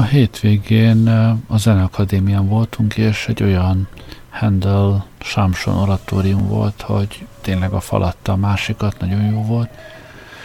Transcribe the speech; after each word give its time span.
A 0.00 0.04
hétvégén 0.04 1.08
a 1.46 1.56
Zeneakadémián 1.56 2.48
voltunk, 2.48 2.96
és 2.96 3.28
egy 3.28 3.42
olyan 3.42 3.88
Handel 4.30 5.06
Samson 5.18 5.76
oratórium 5.76 6.48
volt, 6.48 6.82
hogy 6.82 7.26
tényleg 7.40 7.72
a 7.72 7.80
falatta 7.80 8.32
a 8.32 8.36
másikat, 8.36 9.00
nagyon 9.00 9.24
jó 9.24 9.42
volt. 9.42 9.70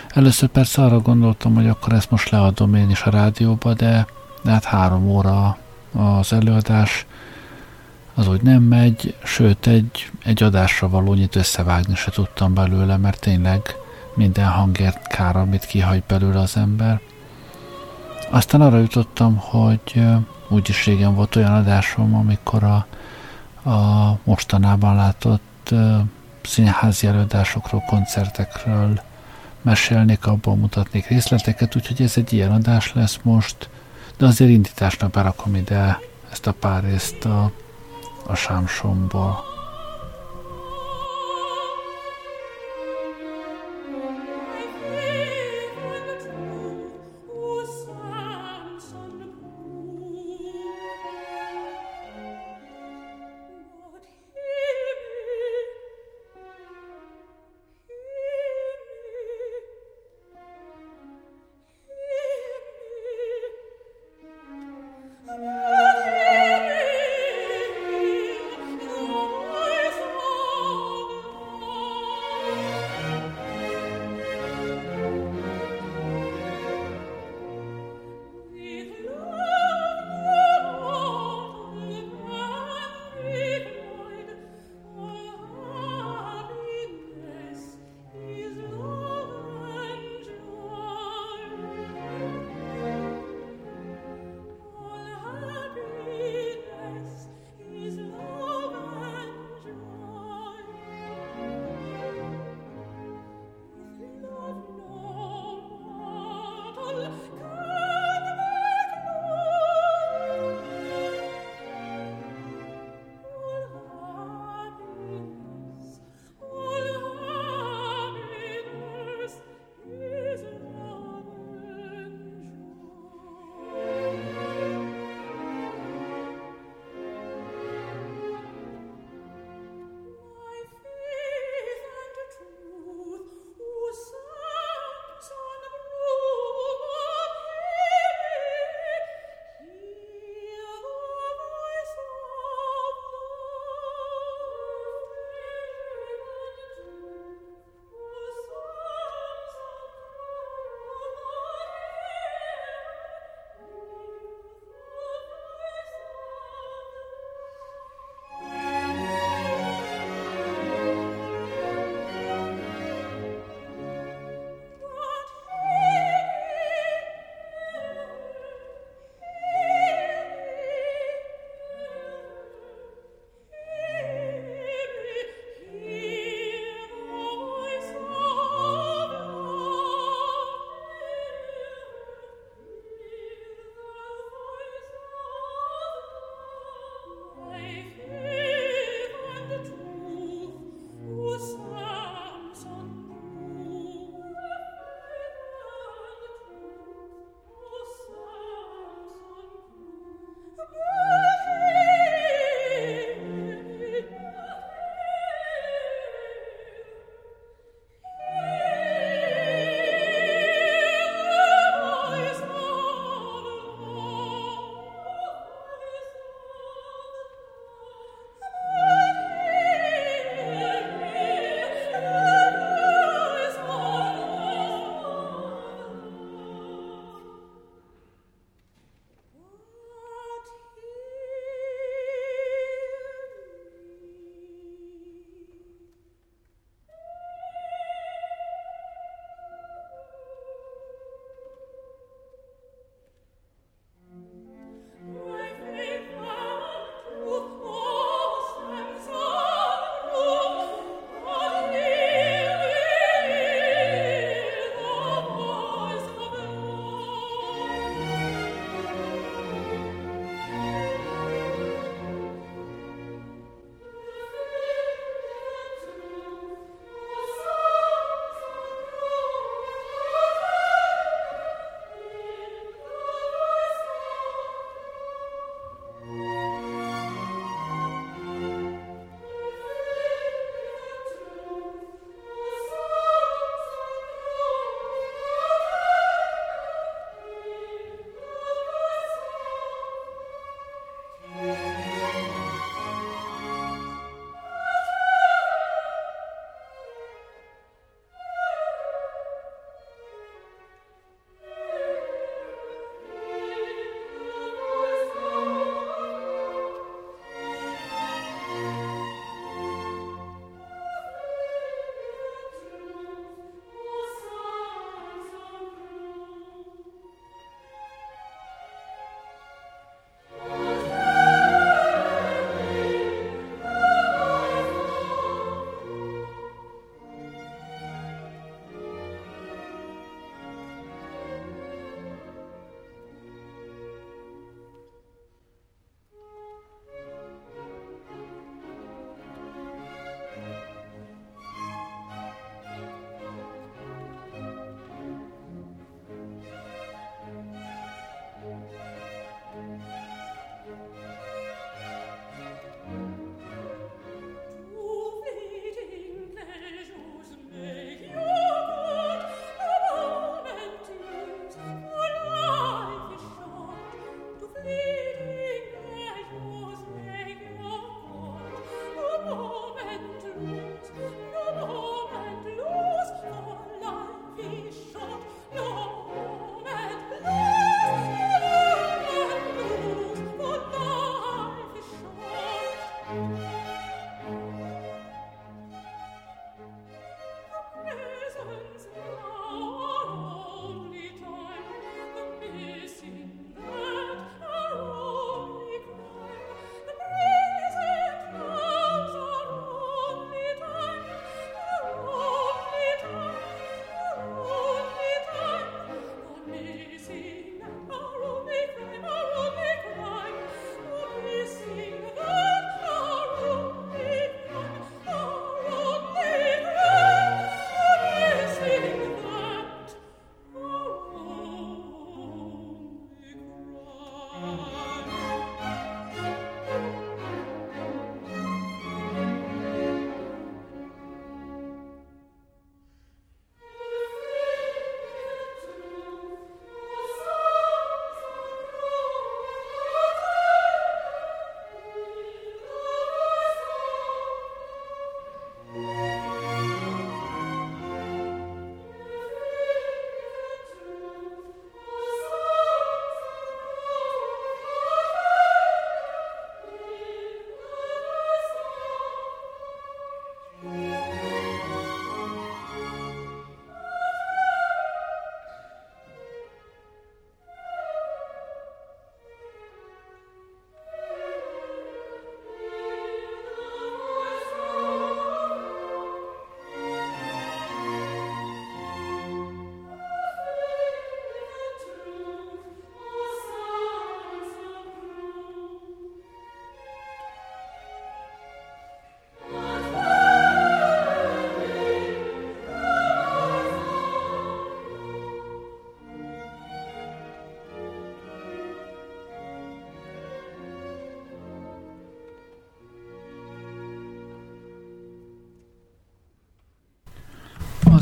Először 0.10 0.50
persze 0.50 0.84
arra 0.84 1.00
gondoltam, 1.00 1.56
hogy 1.56 1.68
akkor 1.68 1.94
ezt 1.94 2.12
most 2.12 2.30
leadom 2.30 2.76
én 2.76 2.90
is 2.90 3.02
a 3.02 3.10
rádióba, 3.10 3.74
de, 3.74 4.06
de 4.44 4.52
hát 4.52 4.64
három 4.64 5.10
óra 5.10 5.58
az 5.92 6.34
előadás, 6.34 7.06
az 8.14 8.28
úgy 8.28 8.42
nem 8.42 8.64
megy, 8.64 9.16
sőt 9.24 9.68
egy, 9.68 10.12
egy 10.24 10.44
adásra 10.44 10.90
valónyit 10.90 11.36
összevágni 11.36 11.96
se 11.96 12.12
tudtam 12.12 12.54
belőle, 12.54 12.98
mert 12.98 13.20
tényleg 13.20 13.62
minden 14.16 14.48
hangért 14.48 15.08
kár, 15.08 15.36
amit 15.36 15.66
kihagy 15.66 16.04
belőle 16.08 16.40
az 16.40 16.58
ember. 16.58 17.02
Aztán 18.30 18.62
arra 18.62 18.78
jutottam, 18.78 19.38
hogy 19.38 20.04
úgyis 20.48 20.86
régen 20.86 21.16
volt 21.16 21.36
olyan 21.36 21.54
adásom, 21.54 22.16
amikor 22.16 22.64
a, 22.64 22.86
a 23.70 24.18
mostanában 24.24 24.96
látott 24.96 25.74
színházi 26.44 27.08
előadásokról, 27.08 27.84
koncertekről 27.88 29.02
mesélnék, 29.62 30.26
abból 30.26 30.56
mutatnék 30.56 31.08
részleteket, 31.08 31.76
úgyhogy 31.76 32.02
ez 32.02 32.14
egy 32.16 32.34
ilyen 32.34 32.52
adás 32.52 32.94
lesz 32.94 33.20
most, 33.22 33.70
de 34.18 34.26
azért 34.26 34.52
indításnak 34.52 35.12
berakom 35.12 35.56
ide 35.56 36.00
ezt 36.32 36.48
a 36.48 36.52
pár 36.52 36.84
részt 36.84 37.26
a, 37.26 37.52
a 38.28 38.36
sámsomból. 38.36 39.55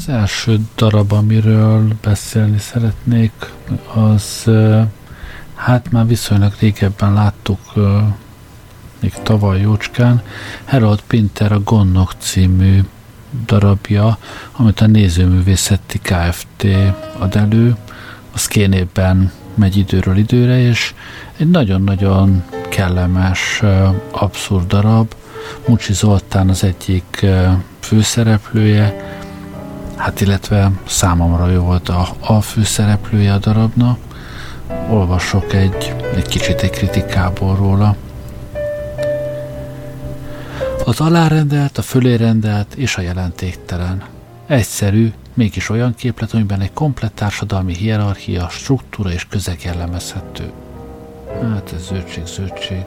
Az 0.04 0.10
első 0.10 0.60
darab, 0.76 1.12
amiről 1.12 1.88
beszélni 2.02 2.58
szeretnék, 2.58 3.32
az 3.94 4.50
hát 5.56 5.92
már 5.92 6.08
viszonylag 6.08 6.54
régebben 6.60 7.14
láttuk 7.14 7.60
még 9.00 9.14
tavaly 9.24 9.60
jócskán, 9.60 10.22
Harold 10.66 11.02
Pinter 11.08 11.52
a 11.52 11.60
Gonnok 11.60 12.14
című 12.18 12.84
darabja, 13.46 14.18
amit 14.52 14.82
a 14.82 14.88
Nézőművészeti 14.88 16.00
Kft. 16.00 16.68
ad 17.18 17.36
elő, 17.36 17.76
a 18.34 18.38
szkénében 18.38 19.32
megy 19.56 19.78
időről 19.78 20.18
időre, 20.18 20.60
és 20.60 20.94
egy 21.38 21.50
nagyon-nagyon 21.50 22.44
kellemes, 22.70 23.62
abszurd 24.12 24.68
darab. 24.68 25.14
Mucsi 25.68 25.94
Zoltán 25.94 26.50
az 26.50 26.64
egyik 26.64 27.26
főszereplője, 27.80 29.13
hát 30.04 30.22
illetve 30.22 30.72
számomra 30.88 31.52
ő 31.52 31.60
volt 31.60 31.90
a, 31.90 32.08
a 32.20 32.42
főszereplője 32.42 33.34
a 33.34 33.38
darabna. 33.38 33.98
Olvasok 34.90 35.54
egy, 35.54 35.96
egy 36.16 36.28
kicsit 36.28 36.62
egy 36.62 36.70
kritikából 36.70 37.56
róla. 37.56 37.96
Az 40.86 41.00
alárendelt, 41.00 41.78
a 41.78 41.82
fölérendelt 41.82 42.74
és 42.76 42.98
a 42.98 43.02
jelentéktelen. 43.02 44.04
Egyszerű, 44.48 45.14
mégis 45.34 45.70
olyan 45.70 45.96
képlet, 45.96 46.34
amiben 46.34 46.62
egy 46.62 46.74
komplett 46.74 47.16
társadalmi 47.16 47.74
hierarchia, 47.74 48.50
struktúra 48.50 49.12
és 49.12 49.28
közeg 49.30 49.60
jellemezhető. 49.64 50.52
Hát 51.42 51.74
ez 51.76 51.86
zöldség, 51.86 52.26
zöldség. 52.26 52.84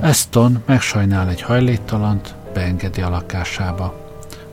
Eston 0.00 0.62
megsajnál 0.66 1.28
egy 1.28 1.42
hajléktalant, 1.42 2.34
beengedi 2.52 3.00
a 3.00 3.08
lakásába. 3.08 4.03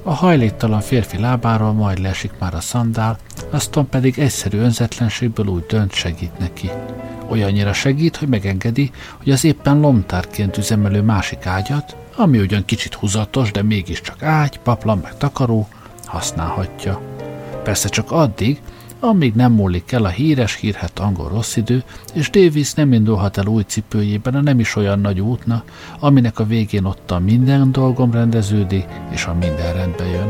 A 0.04 0.14
hajléktalan 0.14 0.82
férfi 0.82 1.18
lábáról 1.18 1.74
majd 1.74 2.00
lesik 2.00 2.32
már 2.40 2.54
a 2.54 2.60
szandál, 2.60 3.18
aztán 3.50 3.90
pedig 3.90 4.20
egyszerű 4.20 4.58
önzetlenségből 4.58 5.46
úgy 5.46 5.66
dönt 5.66 5.94
segít 5.94 6.40
neki. 6.40 6.70
Olyannyira 7.30 7.74
segít, 7.74 8.16
hogy 8.16 8.28
megengedi, 8.28 8.92
hogy 9.18 9.32
az 9.32 9.44
éppen 9.44 9.80
lomtárként 9.80 10.58
üzemelő 10.58 11.02
másik 11.02 11.46
ágyat, 11.46 11.96
ami 12.16 12.40
ugyan 12.40 12.66
kicsit 12.66 12.94
húzatos, 12.94 13.52
de 13.52 13.64
mégiscsak 13.64 14.24
ágy, 14.24 14.60
paplan 14.60 14.98
meg 14.98 15.18
takaró, 15.18 15.68
használhatja. 16.06 17.02
Persze 17.64 17.90
csak 17.90 18.12
addig, 18.12 18.62
amíg 19.04 19.34
nem 19.34 19.52
múlik 19.52 19.92
el 19.92 20.04
a 20.04 20.10
híres 20.10 20.56
hírhet 20.56 21.00
angol 21.00 21.30
rossz 21.30 21.56
idő, 21.56 21.84
és 22.14 22.30
Davis 22.30 22.74
nem 22.74 22.94
indulhat 22.94 23.38
el 23.38 23.46
új 23.46 23.64
cipőjében 23.64 24.36
a 24.36 24.42
nem 24.42 24.60
is 24.60 24.76
olyan 24.76 25.00
nagy 25.00 25.20
útna, 25.20 25.64
aminek 26.00 26.40
a 26.40 26.46
végén 26.46 26.86
ott 26.86 27.12
a 27.12 27.20
minden 27.20 27.72
dolgom 27.72 28.12
rendeződi, 28.12 28.86
és 29.12 29.26
a 29.26 29.34
minden 29.34 29.74
rendbe 29.74 30.06
jön. 30.06 30.30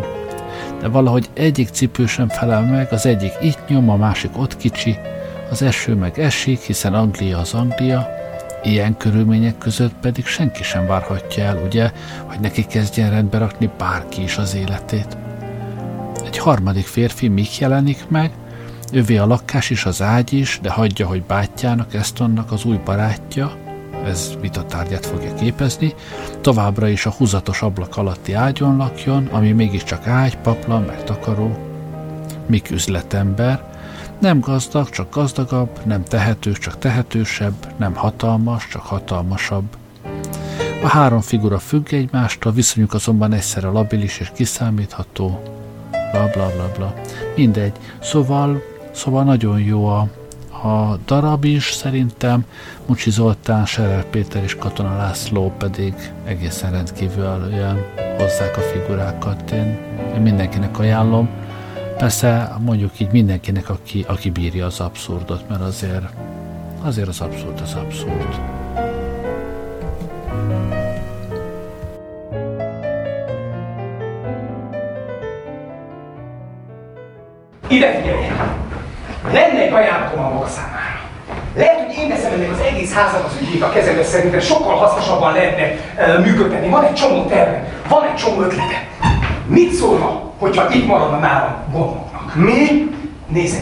De 0.80 0.88
valahogy 0.88 1.30
egyik 1.34 1.70
cipő 1.70 2.06
sem 2.06 2.28
felel 2.28 2.66
meg, 2.66 2.88
az 2.92 3.06
egyik 3.06 3.32
itt 3.42 3.68
nyom, 3.68 3.90
a 3.90 3.96
másik 3.96 4.38
ott 4.38 4.58
kicsi, 4.58 4.98
az 5.50 5.62
eső 5.62 5.96
meg 5.96 6.20
esik, 6.20 6.60
hiszen 6.60 6.94
Anglia 6.94 7.38
az 7.38 7.54
Anglia, 7.54 8.20
Ilyen 8.64 8.98
körülmények 8.98 9.58
között 9.58 9.94
pedig 9.94 10.26
senki 10.26 10.64
sem 10.64 10.88
várhatja 10.88 11.44
el, 11.44 11.64
ugye, 11.66 11.92
hogy 12.26 12.40
neki 12.40 12.66
kezdjen 12.66 13.10
rendbe 13.10 13.38
rakni 13.38 13.70
bárki 13.78 14.24
is 14.24 14.38
az 14.38 14.56
életét. 14.56 15.18
Egy 16.26 16.38
harmadik 16.38 16.86
férfi 16.86 17.28
Mik 17.28 17.60
jelenik 17.60 18.08
meg, 18.10 18.32
Övé 18.94 19.18
a 19.18 19.26
lakás 19.26 19.70
is, 19.70 19.86
az 19.86 20.02
ágy 20.02 20.34
is, 20.34 20.60
de 20.62 20.70
hagyja, 20.70 21.08
hogy 21.08 21.24
bátyjának, 21.24 21.94
Estonnak 21.94 22.52
az 22.52 22.66
új 22.66 22.80
barátja, 22.86 23.56
ez 24.06 24.34
vitatárgyát 24.42 25.06
fogja 25.06 25.34
képezni, 25.34 25.94
továbbra 26.42 26.88
is 26.88 27.06
a 27.06 27.14
húzatos 27.18 27.62
ablak 27.62 27.98
alatti 27.98 28.34
ágyon 28.34 28.78
lakjon, 28.78 29.26
ami 29.26 29.52
mégiscsak 29.52 30.08
ágy, 30.08 30.38
paplan, 30.38 30.82
meg 30.82 31.04
takaró. 31.04 31.58
Mik 32.46 32.72
üzletember, 32.72 33.70
nem 34.20 34.40
gazdag, 34.40 34.90
csak 34.90 35.14
gazdagabb, 35.14 35.80
nem 35.86 36.04
tehetős, 36.04 36.58
csak 36.58 36.78
tehetősebb, 36.78 37.74
nem 37.78 37.94
hatalmas, 37.94 38.68
csak 38.68 38.82
hatalmasabb. 38.82 39.66
A 40.84 40.88
három 40.88 41.22
figura 41.22 41.60
függ 41.60 41.94
egymástól, 41.94 42.52
viszonyuk 42.52 42.94
azonban 42.94 43.34
egyszerre 43.34 43.68
labilis 43.68 44.20
és 44.20 44.32
kiszámítható. 44.36 45.42
Bla 46.12 46.30
bla 46.34 46.52
bla 46.56 46.72
bla. 46.78 46.94
Mindegy. 47.36 47.74
Szóval 48.02 48.62
Szóval 48.92 49.24
nagyon 49.24 49.60
jó 49.60 49.86
a, 49.86 50.08
a 50.68 50.98
darab 51.06 51.46
is 51.46 51.72
szerintem, 51.72 52.46
Mucsi 52.86 53.10
Zoltán, 53.10 53.66
Serer 53.66 54.06
Péter 54.06 54.44
és 54.44 54.56
Katona 54.56 54.96
László 54.96 55.54
pedig 55.58 55.94
egészen 56.26 56.72
rendkívül 56.72 57.26
hozzák 58.18 58.58
a 58.58 58.62
figurákat. 58.62 59.52
Én, 59.52 59.78
én 60.16 60.22
mindenkinek 60.22 60.80
ajánlom. 60.80 61.30
Persze 61.98 62.56
mondjuk 62.60 63.00
így 63.00 63.12
mindenkinek, 63.12 63.70
aki, 63.70 64.06
aki 64.08 64.30
bírja 64.30 64.66
az 64.66 64.80
abszurdot, 64.80 65.50
mert 65.50 65.62
azért, 65.62 66.06
azért 66.82 67.08
az 67.08 67.22
abszurd 67.22 67.62
az 67.62 67.74
abszurd. 67.74 68.40
Ide 77.68 77.94
figyelj! 77.94 78.31
Lenne 79.26 79.60
egy 79.62 79.74
ajánlatom 79.74 80.20
a 80.20 80.30
maga 80.30 80.48
számára. 80.48 81.00
Lehet, 81.56 81.86
hogy 81.86 81.96
én 81.98 82.10
veszem 82.10 82.32
ennek 82.32 82.52
az 82.52 82.60
egész 82.60 82.94
házak 82.94 83.26
az 83.26 83.38
ügyét 83.42 83.64
a 83.64 83.70
kezembe 83.70 84.04
szerintem 84.04 84.40
sokkal 84.40 84.76
hasznosabban 84.76 85.34
lehetne 85.34 85.64
uh, 85.64 86.26
működtetni. 86.26 86.70
Van 86.70 86.84
egy 86.84 86.94
csomó 86.94 87.26
terve, 87.26 87.64
van 87.88 88.04
egy 88.04 88.16
csomó 88.16 88.42
ötlete. 88.42 88.88
Mit 89.46 89.74
szólna, 89.74 90.22
hogyha 90.40 90.70
itt 90.70 90.88
maradna 90.88 91.18
nálam 91.18 91.56
gondoknak? 91.72 92.36
Mi? 92.36 92.90
Nézd, 93.28 93.62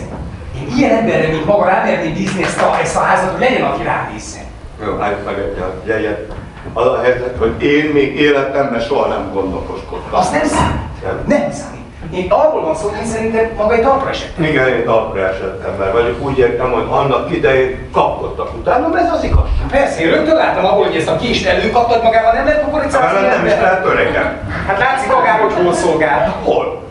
én 0.56 0.78
ilyen 0.78 0.98
emberre, 0.98 1.28
mint 1.28 1.46
maga 1.46 1.66
rámerném 1.66 2.14
bízni 2.14 2.44
ezt 2.44 2.62
a, 2.62 2.78
ezt 2.82 2.96
a 2.96 3.00
házat, 3.00 3.32
hogy 3.32 3.40
legyen, 3.40 3.62
aki 3.62 3.84
ránézzen. 3.84 4.44
Jó, 4.86 5.00
álljuk 5.00 5.26
meg 5.26 5.38
egy 5.38 5.64
jegyet. 5.86 6.34
Az 6.74 6.86
a 6.86 7.02
helyzet, 7.02 7.36
hogy 7.38 7.64
én 7.64 7.90
még 7.94 8.20
életemben 8.20 8.80
soha 8.80 9.08
nem 9.08 9.32
gondolkoskodtam. 9.34 10.20
Azt 10.20 10.32
nem 10.32 10.46
számít. 10.46 11.04
Nem, 11.04 11.24
nem 11.40 11.52
számít. 11.52 11.79
Én 12.12 12.32
arról 12.32 12.62
van 12.62 12.76
szó, 12.76 12.88
hogy 12.90 12.98
én 13.00 13.06
szerintem 13.06 13.50
maga 13.58 13.74
egy 13.74 13.82
talpra 13.82 14.10
esettem. 14.10 14.44
Igen, 14.44 14.68
én 14.68 14.86
talpra 14.86 15.28
esettem, 15.28 15.76
mert 15.80 15.92
vagyok 15.92 16.22
úgy 16.22 16.38
értem, 16.38 16.72
hogy 16.72 16.86
annak 16.90 17.32
idején 17.32 17.90
kapkodtak 17.92 18.54
utána, 18.54 19.00
ez 19.00 19.12
az 19.12 19.24
igazság. 19.24 19.68
Persze, 19.72 20.02
én 20.02 20.10
rögtön 20.10 20.36
láttam 20.36 20.66
abból, 20.66 20.86
hogy 20.86 20.96
ezt 20.96 21.08
a 21.08 21.16
kést 21.16 21.48
előkaptad 21.48 22.04
magával, 22.04 22.34
nem 22.34 22.46
lehet 22.46 22.64
kukoricát 22.64 23.14
Nem, 23.14 23.24
nem 23.24 23.46
is 23.46 23.52
lehet 23.52 23.86
öregem. 23.86 24.38
Hát 24.68 24.80
látszik 24.80 25.12
magáról, 25.14 25.50
hogy 25.50 25.64
hol 25.64 25.74
szolgál. 25.74 26.36
Hol? 26.44 26.82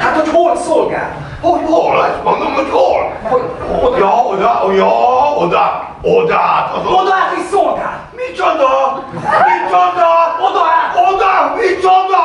Hát, 0.00 0.14
hogy 0.14 0.28
hol 0.32 0.56
szolgál? 0.56 1.10
Hogy 1.40 1.60
hol? 1.66 2.04
Ezt 2.04 2.24
mondom, 2.24 2.54
hogy 2.54 2.70
hol? 2.70 3.12
Hogy, 3.22 3.42
oda. 3.82 3.98
Ja, 3.98 4.24
oda, 4.30 4.72
ja, 4.76 4.92
oda, 5.36 5.88
oda, 6.02 6.70
az 6.74 6.86
Oda 6.86 7.14
át 7.20 7.32
is 7.38 7.44
szolgál! 7.50 7.98
Micsoda? 8.16 8.72
Oda 10.46 10.64
át! 10.78 10.92
Oda, 11.08 11.34
micsoda? 11.56 12.24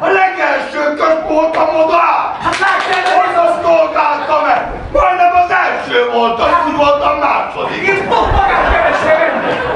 A 0.00 0.06
legelső 0.20 0.94
közt 0.98 1.22
voltam 1.28 1.68
oda! 1.84 2.04
Hát 2.44 2.56
láttál, 2.64 3.02
hogy 3.18 3.34
Hogy 3.34 3.34
azt 3.46 3.62
szolgáltam 3.64 4.44
el? 4.54 4.62
Majdnem 4.92 5.32
az 5.44 5.50
első 5.64 6.10
volt, 6.14 6.40
az 6.40 6.50
úgy 6.68 6.76
voltam 6.76 7.18
második. 7.18 7.82
Én 7.88 8.08
pont 8.08 8.32
magát 8.32 8.66
keresem! 8.72 9.30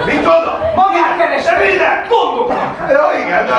Micsoda? 0.07 0.53
Magát 0.75 1.17
keresem! 1.19 1.59
De 1.59 1.65
mire? 1.65 2.07
Gondoknak! 2.09 2.91
Ja 2.91 3.07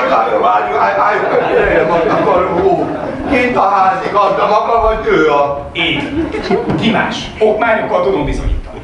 de 0.09 0.37
várjuk, 0.37 0.41
várjuk, 0.41 0.97
várjuk, 0.97 1.51
jöjjön 1.51 1.87
most 1.87 2.05
akkor, 2.05 2.49
hú, 2.61 2.89
kint 3.29 3.55
a 3.55 3.69
házigazda 3.69 4.47
maga, 4.47 4.81
vagy 4.81 5.07
ő 5.07 5.31
a... 5.31 5.69
Én. 5.71 6.29
Ki 6.79 6.91
más? 6.91 7.31
Okmányokkal 7.39 8.03
tudom 8.03 8.25
bizonyítani. 8.25 8.81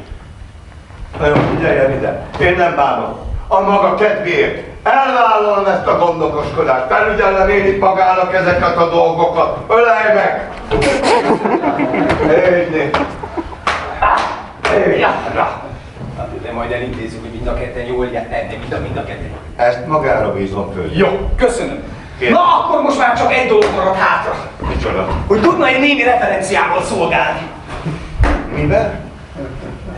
Na 1.18 1.26
jó, 1.26 1.34
figyeljen 1.54 1.92
ide, 1.92 2.26
én 2.40 2.56
nem 2.56 2.74
bánom. 2.74 3.16
a 3.48 3.60
maga 3.60 3.94
kedvéért 3.94 4.70
elvállalom 4.82 5.66
ezt 5.66 5.86
a 5.86 5.98
gondokoskodást, 5.98 6.86
felügyellem 6.88 7.48
én 7.48 7.66
itt 7.66 7.80
magának 7.80 8.34
ezeket 8.34 8.76
a 8.76 8.88
dolgokat. 8.88 9.58
Ölelj 9.68 10.14
meg! 10.14 10.50
Égyni! 12.30 12.90
Ja, 14.98 15.14
na. 15.34 15.60
De 16.42 16.52
majd 16.52 16.72
elintézzük, 16.72 17.20
hogy 17.20 17.31
mind 17.42 17.54
a 17.54 17.60
ketten 17.60 17.84
jól 17.86 18.06
de 18.06 18.46
mind 18.60 18.72
a, 18.72 18.78
mind 18.80 18.96
a 18.96 19.04
ketten. 19.04 19.30
Ezt 19.56 19.86
magára 19.86 20.32
bízom 20.32 20.72
föl. 20.72 20.90
Jó, 20.92 21.30
köszönöm. 21.36 21.82
Kérem. 22.18 22.34
Na, 22.34 22.40
akkor 22.40 22.82
most 22.82 22.98
már 22.98 23.18
csak 23.18 23.32
egy 23.32 23.48
dolog 23.48 23.64
maradt 23.76 23.96
hátra. 23.96 24.34
Micsoda? 24.68 25.08
Hogy 25.26 25.40
tudna 25.40 25.66
egy 25.66 25.80
némi 25.80 26.02
referenciával 26.02 26.82
szolgálni. 26.82 27.40
Mivel? 28.54 29.00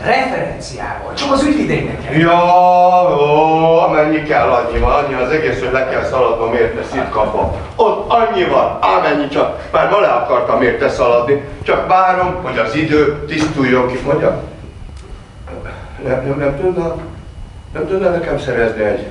Referenciával, 0.03 1.13
csak 1.13 1.31
az 1.31 1.43
ügyvideinek. 1.43 2.17
Ja, 2.17 2.41
ó, 3.19 3.77
amennyi 3.79 4.23
kell, 4.23 4.49
annyi 4.49 4.79
van, 4.79 4.91
annyi 4.91 5.13
az 5.13 5.29
egész, 5.29 5.59
hogy 5.59 5.71
le 5.71 5.89
kell 5.89 6.03
szaladnom 6.03 6.53
érte 6.53 6.83
szitkapa. 6.91 7.55
Ott 7.75 8.11
annyi 8.11 8.43
van, 8.43 8.77
amennyi 8.81 9.27
csak. 9.27 9.69
Már 9.71 9.89
ma 9.89 9.99
le 9.99 10.07
akartam 10.07 10.61
érte 10.61 10.89
szaladni, 10.89 11.43
csak 11.63 11.87
várom, 11.87 12.35
hogy 12.43 12.57
az 12.57 12.75
idő 12.75 13.25
tisztuljon 13.27 13.87
ki. 13.87 13.99
Mondja, 14.05 14.41
nem, 16.03 16.25
nem, 16.25 16.37
nem 16.37 16.57
tudna, 16.59 16.95
nem 17.75 17.87
tudna 17.87 18.09
nekem 18.09 18.39
szerezni 18.39 18.83
egy 18.83 19.07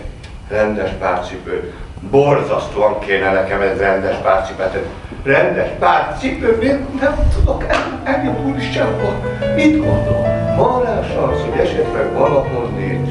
rendes 0.48 0.90
párcipőt. 0.98 1.72
Borzasztóan 2.10 2.98
kéne 2.98 3.32
nekem 3.32 3.60
egy 3.60 3.78
rendes 3.78 4.16
párcipőt. 4.16 4.74
Egy 4.74 4.86
rendes 5.22 5.68
párcipőt, 5.78 6.62
nem, 6.62 6.98
nem 7.00 7.28
tudok 7.34 7.64
el, 7.68 8.00
eljutni 8.04 8.60
sehol. 8.72 9.14
Mit 9.54 9.78
gondol? 9.78 10.22
Van 10.56 10.82
rá 10.82 11.00
szansz, 11.14 11.40
hogy 11.40 11.60
esetleg 11.60 12.12
valahol 12.12 12.68
nincs. 12.68 13.10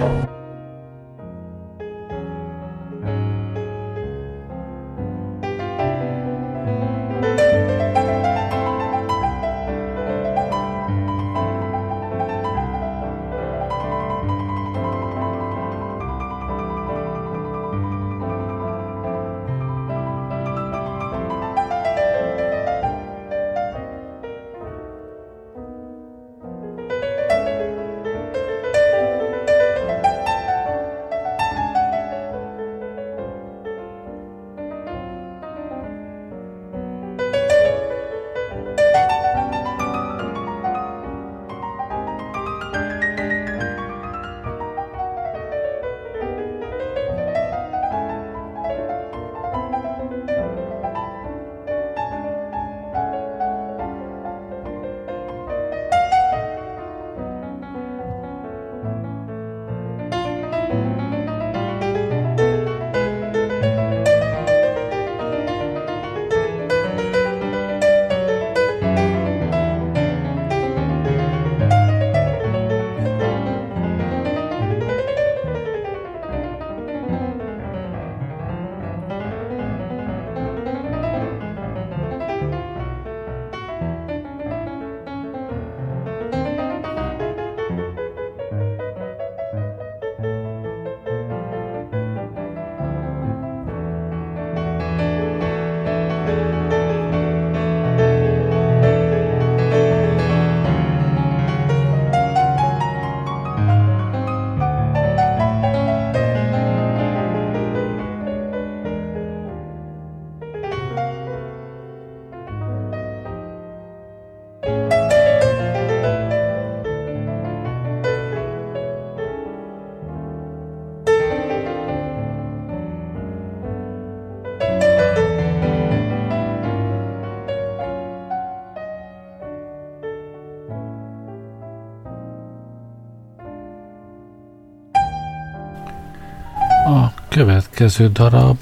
Következő 137.34 138.10
darab, 138.10 138.62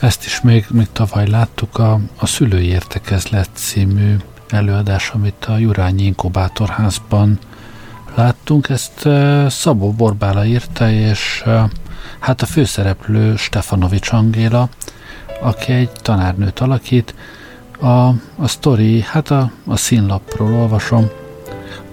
ezt 0.00 0.24
is 0.24 0.40
még, 0.40 0.66
még 0.70 0.86
tavaly 0.92 1.28
láttuk, 1.28 1.78
a, 1.78 2.00
a 2.16 2.26
Szülői 2.26 2.66
Értekezlet 2.66 3.48
című 3.52 4.16
előadás, 4.48 5.10
amit 5.10 5.44
a 5.44 5.58
Jurányi 5.58 6.02
Inkubátorházban 6.02 7.38
láttunk. 8.14 8.68
Ezt 8.68 9.08
Szabó 9.48 9.92
Borbála 9.92 10.44
írta, 10.44 10.90
és 10.90 11.44
hát 12.18 12.42
a 12.42 12.46
főszereplő 12.46 13.36
Stefanovics 13.36 14.12
Angéla, 14.12 14.68
aki 15.40 15.72
egy 15.72 15.90
tanárnőt 15.90 16.60
alakít. 16.60 17.14
A, 17.80 18.08
a 18.36 18.46
sztori, 18.46 19.00
hát 19.00 19.30
a, 19.30 19.50
a 19.66 19.76
színlapról 19.76 20.54
olvasom. 20.54 21.08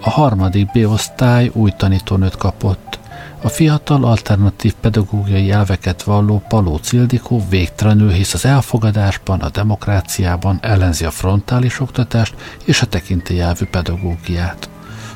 A 0.02 0.10
harmadik 0.10 0.72
B-osztály 0.72 1.52
új 1.54 1.72
tanítónőt 1.78 2.38
kapott. 2.38 2.83
A 3.46 3.50
fiatal 3.50 4.04
alternatív 4.04 4.74
pedagógiai 4.82 5.52
elveket 5.52 6.04
valló 6.04 6.44
Paló 6.48 6.78
Cildikó 6.78 7.44
végtelenül 7.50 8.12
hisz 8.12 8.34
az 8.34 8.46
elfogadásban, 8.46 9.40
a 9.40 9.50
demokráciában, 9.50 10.60
ellenzi 10.62 11.06
a 11.06 11.12
frontális 11.12 11.80
oktatást 11.80 12.36
és 12.66 12.82
a 12.82 12.86
tekintélyelvű 12.86 13.66
pedagógiát. 13.66 14.70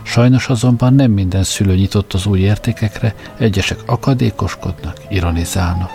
Sajnos 0.03 0.47
azonban 0.47 0.93
nem 0.93 1.11
minden 1.11 1.43
szülő 1.43 1.75
nyitott 1.75 2.13
az 2.13 2.25
új 2.25 2.39
értékekre, 2.39 3.15
egyesek 3.37 3.79
akadékoskodnak, 3.85 4.97
ironizálnak. 5.09 5.91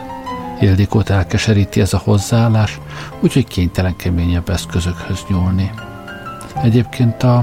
Ildikót 0.61 1.11
elkeseríti 1.11 1.81
ez 1.81 1.93
a 1.93 2.03
hozzáállás, 2.05 2.81
úgyhogy 3.21 3.47
kénytelen 3.47 3.97
keményebb 3.97 4.49
eszközökhöz 4.49 5.25
nyúlni. 5.29 5.71
Egyébként 6.63 7.23
a, 7.23 7.37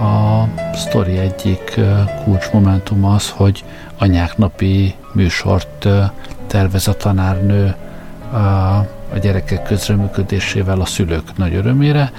a 0.00 0.48
sztori 0.74 1.18
egyik 1.18 1.80
kulcsmomentum 2.24 3.04
az, 3.04 3.30
hogy 3.30 3.64
anyák 4.00 4.36
napi 4.36 4.94
műsort 5.12 5.88
tervez 6.46 6.88
a 6.88 6.96
tanárnő 6.96 7.74
a, 8.30 8.36
a 9.12 9.18
gyerekek 9.20 9.62
közreműködésével 9.62 10.80
a 10.80 10.84
szülők 10.84 11.36
nagy 11.36 11.54
örömére, 11.54 12.12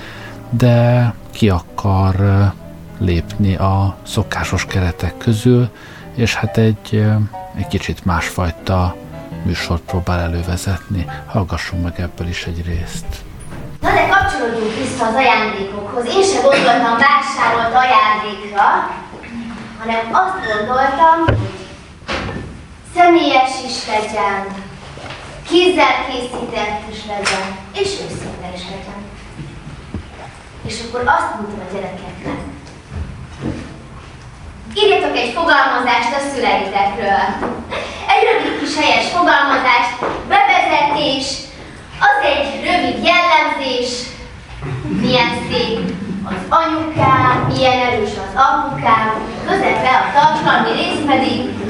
de 0.49 1.13
ki 1.31 1.49
akar 1.49 2.15
lépni 2.99 3.55
a 3.55 3.95
szokásos 4.03 4.65
keretek 4.65 5.17
közül, 5.17 5.69
és 6.15 6.35
hát 6.35 6.57
egy, 6.57 7.05
egy 7.57 7.67
kicsit 7.67 8.05
másfajta 8.05 8.95
műsort 9.43 9.81
próbál 9.81 10.19
elővezetni. 10.19 11.05
Hallgassunk 11.25 11.83
meg 11.83 11.99
ebből 11.99 12.27
is 12.27 12.45
egy 12.45 12.65
részt. 12.65 13.05
Na 13.81 13.89
de 13.89 14.07
kapcsolódjunk 14.07 14.75
vissza 14.75 15.05
az 15.07 15.15
ajándékokhoz. 15.15 16.05
Én 16.05 16.23
sem 16.23 16.41
gondoltam 16.41 16.97
vásárolt 16.97 17.75
ajándékra, 17.83 18.65
hanem 19.79 19.99
azt 20.11 20.35
gondoltam, 20.47 21.15
hogy 21.25 21.60
személyes 22.95 23.53
is 23.67 23.77
legyen, 23.87 24.41
kézzel 25.49 25.95
készített 26.09 26.81
is 26.91 27.05
legyen, 27.05 27.47
és 27.73 27.89
őszinte 28.03 28.49
is 28.55 28.63
legyen. 28.73 29.01
És 30.67 30.75
akkor 30.87 31.01
azt 31.05 31.33
mondtam 31.35 31.59
a 31.67 31.73
gyerekeknek, 31.73 32.39
írjatok 34.73 35.17
egy 35.17 35.33
fogalmazást 35.33 36.13
a 36.15 36.21
szüleitekről. 36.33 37.23
Egy 38.11 38.23
rövid 38.27 38.51
grammatikus 38.61 38.85
helyes 38.85 39.07
fogalmazás, 39.07 39.87
bevezetés, 40.27 41.25
az 41.99 42.15
egy 42.31 42.63
rövid 42.63 42.97
jellemzés, 43.09 43.89
milyen 45.01 45.31
szép 45.49 45.79
az 46.23 46.41
anyukám, 46.49 47.51
milyen 47.53 47.79
erős 47.79 48.09
az 48.09 48.33
apukám, 48.45 49.09
közepre 49.47 49.91
a 49.97 50.11
tartalmi 50.13 50.71
rész 50.81 51.05
pedig 51.07 51.60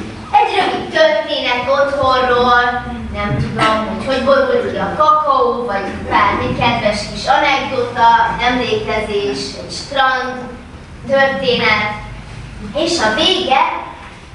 egy 0.52 0.58
rövid 0.58 0.90
történet 0.90 1.70
otthonról, 1.70 2.84
nem 3.14 3.38
tudom, 3.38 3.88
hogy 3.88 4.06
hogy 4.06 4.24
borult 4.24 4.72
ki 4.72 4.78
a 4.78 4.96
kakaó, 4.98 5.66
vagy 5.66 5.84
bármi 6.10 6.56
kedves 6.60 7.00
kis 7.14 7.26
anekdota, 7.26 8.36
emlékezés, 8.42 9.40
egy 9.64 9.72
strand, 9.72 10.34
történet, 11.08 11.92
és 12.76 13.00
a 13.00 13.14
vége 13.16 13.80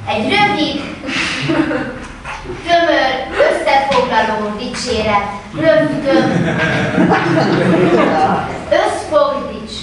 egy 0.08 0.28
rövid, 0.28 0.80
tömör, 2.66 3.12
összefoglaló 3.48 4.56
dicséret, 4.58 5.28
rövidön, 5.54 6.56
összfogdics. 8.70 9.74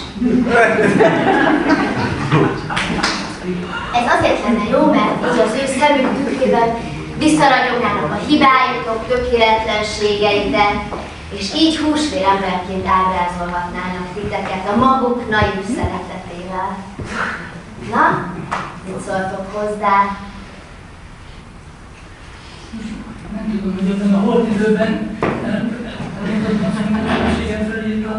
Ez 3.99 4.08
azért 4.15 4.43
lenne 4.43 4.69
jó, 4.69 4.91
mert 4.91 5.34
így 5.34 5.39
az 5.39 5.53
ő 5.62 5.65
szemük 5.79 6.15
tükrében 6.15 6.69
visszaranyognának 7.17 8.12
a 8.12 8.25
hibáitok, 8.27 9.08
tökéletlenségeide, 9.08 10.65
és 11.38 11.53
így 11.56 11.77
húsvéremberként 11.77 12.88
ábrázolhatnának 12.88 14.08
titeket 14.15 14.69
a 14.73 14.75
maguk 14.75 15.29
naív 15.29 15.65
szeretetével. 15.75 16.77
Na, 17.91 18.32
mit 18.86 19.01
szóltok 19.06 19.45
hozzá? 19.53 20.17
Nem 23.36 23.45
tudom, 23.51 23.73
hogy 23.77 23.89
ebben 23.89 24.13
a 24.13 24.19
holt 24.19 24.47
időben 24.53 25.17
elmondhatom 25.45 27.71
felírta 27.71 28.17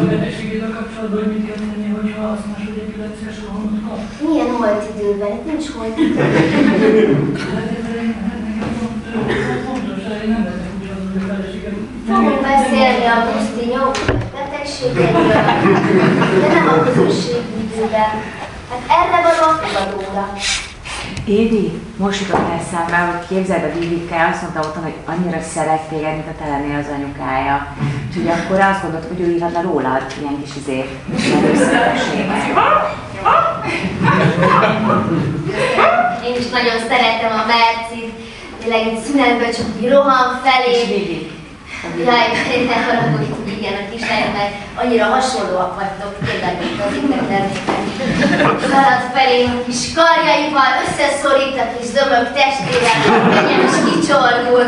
a 0.00 0.04
betegségével 0.04 0.70
kapcsolatban, 0.70 1.22
hogy 1.22 1.32
mit 1.32 1.46
kell 1.46 1.56
tenni, 1.56 1.88
hogyha 2.00 2.26
azt 2.26 2.46
Milyen 4.30 4.50
holt 4.50 4.82
időben? 4.96 5.28
Itt 5.28 5.46
nincs 5.46 5.66
holt 5.70 5.98
idő. 5.98 6.14
Nekem 9.26 9.64
fontos, 9.66 10.02
én 10.22 10.28
nem 10.28 10.44
lettem 10.44 10.72
úgy 10.80 10.88
az, 10.94 11.02
hogy 11.12 11.22
a 11.22 11.26
feleségem. 11.26 11.76
Fogunk 12.06 12.40
beszélni 12.40 13.04
a 13.06 13.18
puszti 13.30 13.64
nyomor 13.72 13.98
betegségeiről, 14.34 15.26
de 16.40 16.48
nem 16.54 16.68
a 16.68 16.82
közösségi 16.82 17.54
időben. 17.64 18.10
Hát 18.70 18.82
erre 18.98 19.18
való 19.26 19.46
fogadóra. 19.60 20.24
Édi, 21.24 21.80
most 21.96 22.20
jutott 22.20 22.48
eszembe, 22.60 22.96
hogy 22.96 23.26
képzeld 23.28 23.64
a 23.64 23.78
Vivike, 23.78 24.28
azt 24.32 24.42
mondta 24.42 24.60
otthon, 24.60 24.82
hogy 24.82 24.94
annyira 25.04 25.40
szeret 25.52 25.88
téged, 25.88 26.12
mint 26.12 26.28
a 26.28 26.42
te 26.42 26.48
lennél 26.48 26.78
az 26.78 26.94
anyukája. 26.96 27.76
Úgyhogy 28.08 28.28
akkor 28.28 28.60
azt 28.60 28.82
gondolt, 28.82 29.08
hogy 29.08 29.20
ő 29.20 29.30
írhatna 29.34 29.62
rólad 29.62 30.02
ilyen 30.20 30.42
kis 30.42 30.50
izé, 30.60 30.78
erőszakosséget. 31.36 32.44
Én 36.26 36.36
is 36.38 36.48
nagyon 36.56 36.78
szeretem 36.88 37.32
a 37.40 37.44
Mercit, 37.52 38.12
tényleg 38.60 38.86
itt 38.86 39.04
szünetben 39.04 39.50
csak 39.52 39.90
rohan 39.90 40.40
felé. 40.44 40.72
És 40.80 40.86
Vivi. 40.88 41.30
Jaj, 42.04 42.26
ne 42.66 42.76
haragudj, 42.84 43.32
igen, 43.58 43.72
a 43.72 43.90
kislányok, 43.90 44.32
mert 44.36 44.54
annyira 44.80 45.04
hasonlóak 45.04 45.74
vagytok, 45.80 46.12
tényleg, 46.26 46.54
mint 46.58 46.80
az 46.86 46.94
internetek. 47.02 47.79
Halad 48.74 49.02
felé 49.14 49.38
a 49.54 49.56
kis 49.66 49.80
karjaival, 49.98 50.72
összeszorít 50.84 51.56
a 51.64 51.66
kis 51.74 51.88
zömök 51.96 52.26
testével, 52.38 52.96
könnyen 53.34 53.62
is 53.68 53.76
kicsordul. 53.86 54.64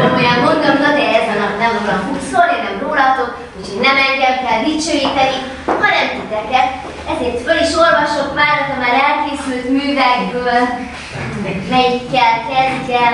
Komolyan 0.00 0.38
mondom, 0.46 0.76
na 0.84 0.90
de 0.98 1.04
ez 1.18 1.28
a 1.32 1.36
nap 1.42 1.54
nem 1.62 1.72
rólam 1.78 2.00
fog 2.06 2.20
szólni, 2.30 2.56
nem 2.66 2.76
rólatok, 2.84 3.30
úgyhogy 3.58 3.80
nem 3.88 3.96
engem 4.08 4.36
kell 4.44 4.60
dicsőíteni, 4.68 5.36
hanem 5.82 6.06
titeket. 6.16 6.68
Ezért 7.12 7.38
föl 7.46 7.58
is 7.66 7.72
olvasok 7.84 8.28
már 8.40 8.56
a 8.74 8.76
már 8.82 8.94
elkészült 9.08 9.66
művekből, 9.76 10.62
melyikkel 11.72 12.34
kezdjem. 12.50 13.12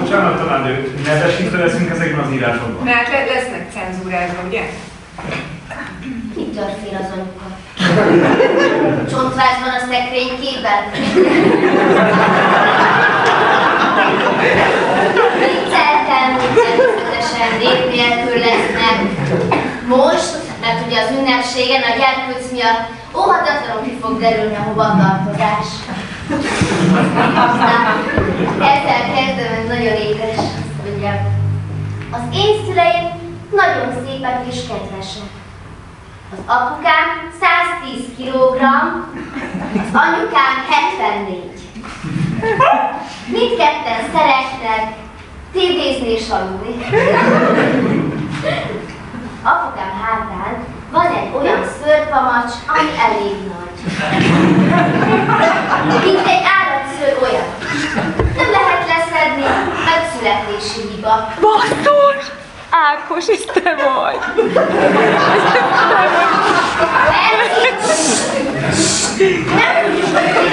Bocsánat, 0.00 0.36
talán 0.40 0.62
nevesítve 1.08 1.58
leszünk 1.64 1.90
ezekben 1.90 2.24
az 2.24 2.32
írásokban. 2.36 2.82
Mert 2.90 3.08
le- 3.12 3.28
lesznek 3.34 3.64
cenzúrázva, 3.76 4.40
ugye? 4.48 4.62
Ki 6.34 6.44
tör 6.54 6.70
fél 6.82 6.98
az 7.02 7.10
anyuka? 7.14 7.46
Csontváz 9.10 9.56
van 9.64 9.74
a 9.78 9.82
szekrénykében? 9.90 10.82
Vicceltem, 15.38 16.28
természetesen 16.54 17.50
nép 17.58 17.80
nélkül 17.94 18.38
lesznek. 18.46 18.96
Most, 19.86 20.32
mert 20.60 20.86
ugye 20.86 21.00
az 21.00 21.10
ünnepségen 21.18 21.82
a 21.82 21.96
gyerkőc 21.98 22.50
miatt 22.52 22.84
óhatatlanul 23.16 23.82
ki 23.82 23.98
fog 24.00 24.20
derülni 24.20 24.56
a 24.56 24.66
hovatartozás. 24.68 25.66
Na, 28.58 28.64
ezzel 28.74 29.02
kezdem, 29.14 29.52
ez 29.58 29.66
nagyon 29.68 29.96
édes, 30.08 30.44
azt. 30.84 31.20
Az 32.10 32.22
én 32.32 32.64
szüleim 32.64 33.06
nagyon 33.50 34.04
szépek 34.04 34.40
és 34.50 34.60
kedvesek. 34.68 35.41
Apukám 36.32 37.32
110 37.40 38.04
kg, 38.16 38.60
anyukám 39.92 40.54
74. 40.70 41.52
Mindketten 43.26 44.00
szeretnek 44.12 44.94
tévézni 45.52 46.08
és 46.08 46.28
aludni. 46.30 46.84
Apukám 49.42 49.92
hátán 50.02 50.64
van 50.92 51.06
egy 51.06 51.34
olyan 51.34 51.64
szőrpamacs, 51.64 52.52
ami 52.66 52.88
elég 53.06 53.34
nagy. 53.52 53.76
Mint 56.04 56.26
egy 56.26 56.44
állatszőr 56.56 57.22
olyan. 57.22 57.48
Nem 58.36 58.50
lehet 58.50 58.86
leszedni, 58.86 59.44
megszületési 59.84 60.94
hiba. 60.94 61.28
Basszus! 61.40 62.41
Ákos, 62.74 63.28
ez 63.28 63.44
te 63.52 63.74
vagy! 63.74 64.18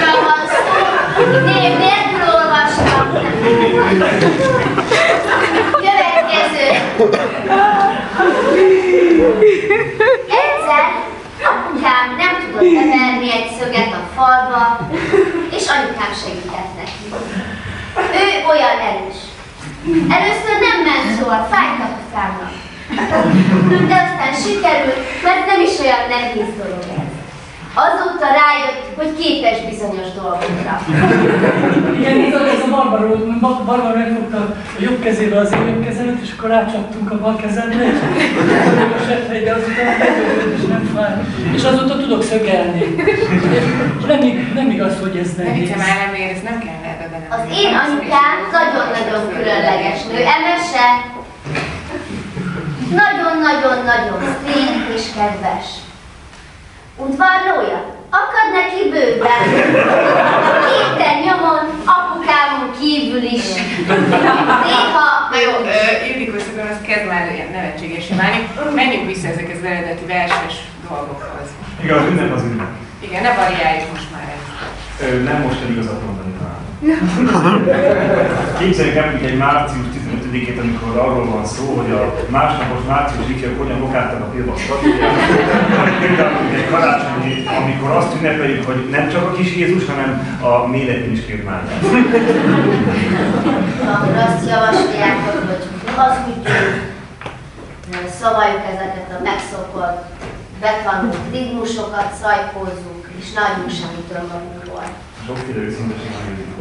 Nem 0.02 0.18
van 0.24 0.44
szó. 0.48 0.64
Név 1.46 1.78
nélkül 1.78 2.28
olvastam. 2.34 3.12
Következő. 5.72 6.68
Egyszer 10.28 10.84
nem 12.18 12.34
tudott 12.40 12.74
beverni 12.74 13.32
egy 13.32 13.52
szöget 13.60 13.94
a 13.94 14.10
falba, 14.16 14.90
és 15.52 15.68
anyukám 15.68 16.14
segített 16.24 16.76
neki. 16.76 17.24
Ő 18.14 18.48
olyan 18.50 18.80
erős. 18.80 19.09
Először 19.88 20.56
nem 20.66 20.78
ment 20.88 21.20
jól, 21.20 21.48
fájtak 21.52 21.94
a 22.00 22.04
számnak. 22.14 22.54
De 23.88 23.96
aztán 24.04 24.34
sikerült, 24.44 25.24
mert 25.24 25.46
nem 25.46 25.62
is 25.62 25.80
olyan 25.80 26.08
nehéz 26.10 26.50
dolog 26.58 26.84
ez. 26.98 26.99
Azóta 27.86 28.28
rájött, 28.42 28.82
hogy 29.00 29.12
képes 29.22 29.58
bizonyos 29.70 30.10
dolgokra. 30.20 30.74
Igen, 32.00 32.18
ez 32.28 32.34
a, 32.40 32.42
ez 32.56 32.62
a 32.68 32.70
Barbara, 32.76 33.08
Bar- 33.40 33.64
Barbara 33.66 33.96
megfogta 33.96 34.38
a 34.78 34.80
jobb 34.80 35.00
kezébe 35.04 35.38
az 35.40 35.52
én 35.52 35.68
jobb 35.68 35.84
kezemet, 35.86 36.22
és 36.22 36.32
akkor 36.38 36.50
rácsaptunk 36.50 37.12
a 37.12 37.20
bal 37.20 37.36
kezemre, 37.36 37.84
és 37.92 38.00
a 39.00 39.04
seprejbe 39.10 39.52
azután 39.54 39.96
és 40.58 40.64
nem 40.68 40.84
fáj. 40.96 41.14
És 41.56 41.64
azóta 41.64 41.98
tudok 41.98 42.24
szögelni. 42.24 42.82
És 44.00 44.06
nem, 44.06 44.20
nem 44.54 44.70
igaz, 44.70 45.00
hogy 45.02 45.18
ez 45.18 45.30
Ne 45.38 45.44
nehéz. 45.44 45.60
vicce 45.60 45.76
már 45.78 45.96
nem 46.04 46.14
ez 46.36 46.42
nem 46.50 46.60
kell 46.66 46.80
ebbe 46.92 47.06
benne. 47.12 47.28
Az 47.36 47.44
én 47.62 47.72
anyukám 47.84 48.36
nagyon-nagyon 48.58 49.22
különleges 49.36 50.00
nő, 50.12 50.20
emese. 50.38 50.88
Nagyon-nagyon-nagyon 53.02 54.20
szép 54.46 54.96
és 54.96 55.04
kedves. 55.18 55.66
Udvarlója? 57.06 57.80
Akad 58.22 58.48
neki 58.60 58.82
bőven. 58.94 59.44
Kéten 60.70 61.18
nyomon, 61.26 61.64
apukámon 61.96 62.70
kívül 62.80 63.24
is. 63.24 63.46
Néha 64.66 65.08
Na 65.34 65.38
jó, 65.46 65.52
ö, 65.52 66.06
Ildikó, 66.10 66.38
szerintem 66.40 66.68
ez 66.74 66.82
kezd 66.88 67.06
már 67.08 67.32
ilyen 67.36 67.52
nevetségesé 67.52 68.14
válni. 68.22 68.40
Menjünk 68.76 69.06
vissza 69.12 69.28
ezekhez 69.28 69.58
az 69.58 69.64
eredeti 69.72 70.06
verses 70.06 70.56
dolgokhoz. 70.90 71.48
Igen, 71.84 71.98
az 71.98 72.06
ünnep 72.12 72.36
az 72.36 72.44
ünnep. 72.44 72.72
Igen, 73.08 73.22
ne 73.22 73.32
variáljuk 73.42 73.92
most 73.94 74.10
már 74.14 74.28
ezt. 74.36 74.50
Ö, 75.04 75.24
nem 75.30 75.42
most 75.42 75.60
igazat 75.70 76.06
mondani 76.06 76.32
el, 78.96 79.12
hogy 79.12 79.24
egy 79.24 79.38
március 79.38 79.86
15 79.94 80.20
25-ét, 80.30 80.60
amikor 80.60 80.98
arról 80.98 81.26
van 81.26 81.46
szó, 81.46 81.66
hogy 81.76 81.92
a 81.92 82.14
másnapos 82.30 82.84
március 82.88 83.30
ifjak 83.30 83.58
hogyan 83.58 83.80
lokáltak 83.80 84.22
a 84.22 84.32
vagy 84.32 85.98
például 86.00 86.54
egy 86.54 86.70
karácsonyi, 86.70 87.44
amikor 87.62 87.90
azt 87.90 88.16
ünnepeljük, 88.16 88.66
hogy 88.66 88.90
nem 88.90 89.10
csak 89.10 89.24
a 89.24 89.32
kis 89.32 89.56
Jézus, 89.56 89.86
hanem 89.86 90.38
a 90.42 90.68
méletén 90.68 91.12
is 91.12 91.26
két 91.26 91.46
Máriát. 91.46 91.84
Akkor 93.94 94.16
azt 94.28 94.50
javasolják, 94.50 95.18
hogy 95.26 95.68
hazudjunk, 95.96 96.90
szavaljuk 98.20 98.64
ezeket 98.74 99.10
a 99.20 99.24
megszokott, 99.24 100.04
betanult 100.60 101.18
ritmusokat, 101.32 102.14
szajkózzunk, 102.22 103.04
és 103.20 103.26
nagyunk 103.34 103.72
semmit 103.80 104.12
önmagunkból. 104.18 104.84
Sokféle 105.26 105.62
őszinteség 105.62 106.12
van 106.12 106.59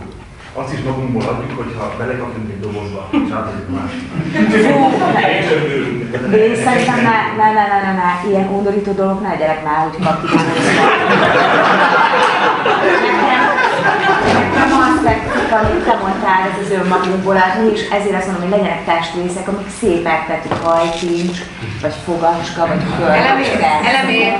azt 0.62 0.72
is 0.72 0.80
magunkból 0.88 1.22
adjuk, 1.22 1.58
hogyha 1.62 1.94
belekapunk 1.98 2.50
egy 2.50 2.60
dobozba, 2.60 3.08
és 3.10 3.30
átadjuk 3.36 3.68
a 3.68 3.72
másiknak. 3.78 4.18
Szerintem 6.64 6.98
ne, 7.08 7.16
ne, 7.40 7.48
ne, 7.58 7.64
ne, 7.72 7.78
ne, 7.86 7.92
ne, 8.00 8.10
ilyen 8.28 8.48
undorító 8.56 8.92
dolgok 8.92 9.22
ne 9.22 9.36
gyerek 9.36 9.64
már, 9.64 9.78
hogy 9.88 10.04
kapjuk 10.06 10.32
Nem 14.54 14.70
azt 14.86 15.02
tetszik, 15.04 15.52
amit 15.60 15.84
te 15.84 15.94
mondtál, 16.02 16.40
ez 16.48 16.56
az 16.64 16.70
önmagunkból 16.78 17.36
adni, 17.46 17.70
és 17.72 17.82
ezért 17.96 18.16
azt 18.16 18.26
mondom, 18.26 18.42
hogy 18.42 18.58
legyenek 18.58 18.84
testrészek, 18.84 19.48
amik 19.48 19.70
szépek, 19.80 20.26
tehát 20.26 20.46
hogy 20.48 20.58
hajkincs, 20.62 21.38
vagy 21.82 21.94
fogacska, 22.04 22.66
vagy 22.66 22.82
föld. 22.96 23.08
Elemér, 23.08 23.48
elemér. 23.90 24.32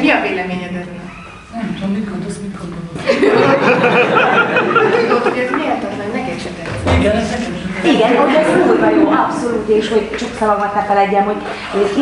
Mi 0.00 0.10
a 0.10 0.20
véleményed 0.26 0.74
erről? 0.74 1.06
Nem 1.54 1.74
tudom, 1.74 1.90
mit 1.92 2.10
gondolsz, 2.10 2.38
mit 2.42 2.56
gondolsz. 2.60 2.88
Tudod, 5.08 5.22
hogy 5.22 5.38
ez 5.38 5.50
méltatlan, 5.50 6.08
neked 6.12 6.40
se 6.40 6.48
tetszik. 6.56 6.98
Igen, 6.98 7.16
ez 7.16 7.30
nekem 7.30 7.52
sem 7.62 7.77
Igen, 7.94 8.16
hogy 8.16 8.34
ez 8.34 8.46
kurva 8.66 8.90
jó, 8.90 9.10
abszolút, 9.10 9.68
és 9.68 9.88
hogy 9.88 10.10
csak 10.18 10.28
szavamat 10.38 10.74
ne 10.74 10.82
feledjem, 10.82 11.24
hogy 11.24 11.40
itt 11.82 11.94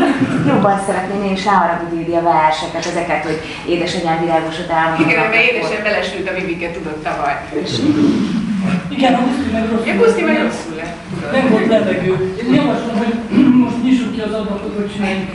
jobban 0.47 0.83
szeretném 0.87 1.23
én 1.25 1.33
is 1.33 1.45
elharagudni 1.47 2.17
a 2.17 2.23
verseket, 2.23 2.87
ezeket, 2.87 3.23
hogy 3.23 3.39
édesanyám 3.67 4.21
virágosat 4.21 4.71
elmondom. 4.71 5.09
Igen, 5.09 5.21
mert 5.21 5.35
édesen 5.51 5.83
belesült 5.83 6.29
a 6.31 6.35
Viviket, 6.35 6.73
tudod, 6.73 6.97
tavaly. 7.09 7.35
Igen, 8.89 9.15
a 9.15 9.21
Guszti 9.25 9.51
meg 9.53 9.65
rosszul. 9.71 9.87
Ja, 9.87 9.97
Guszti 9.97 10.23
meg 10.23 10.43
rosszul 10.43 10.75
lett. 10.77 10.97
Nem 11.33 11.51
volt 11.51 11.67
levegő. 11.67 12.13
Én 12.41 12.55
javaslom, 12.55 12.97
hogy 13.03 13.15
most 13.65 13.83
nyissuk 13.83 14.13
ki 14.15 14.21
az 14.21 14.33
ablakot, 14.33 14.75
hogy 14.77 14.93
csináljunk 14.93 15.31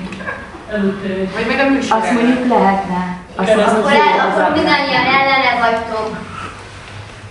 előtte. 0.74 1.08
Vagy 1.36 1.46
majd 1.46 1.60
a 1.60 1.70
műsor 1.70 1.98
Azt 1.98 2.12
mondjuk 2.12 2.48
lehetne. 2.54 3.02
Azt 3.36 3.50
Akkor, 3.50 3.92
akkor 4.26 4.44
mindannyian 4.58 5.08
ellene 5.18 5.52
vagytok. 5.64 6.31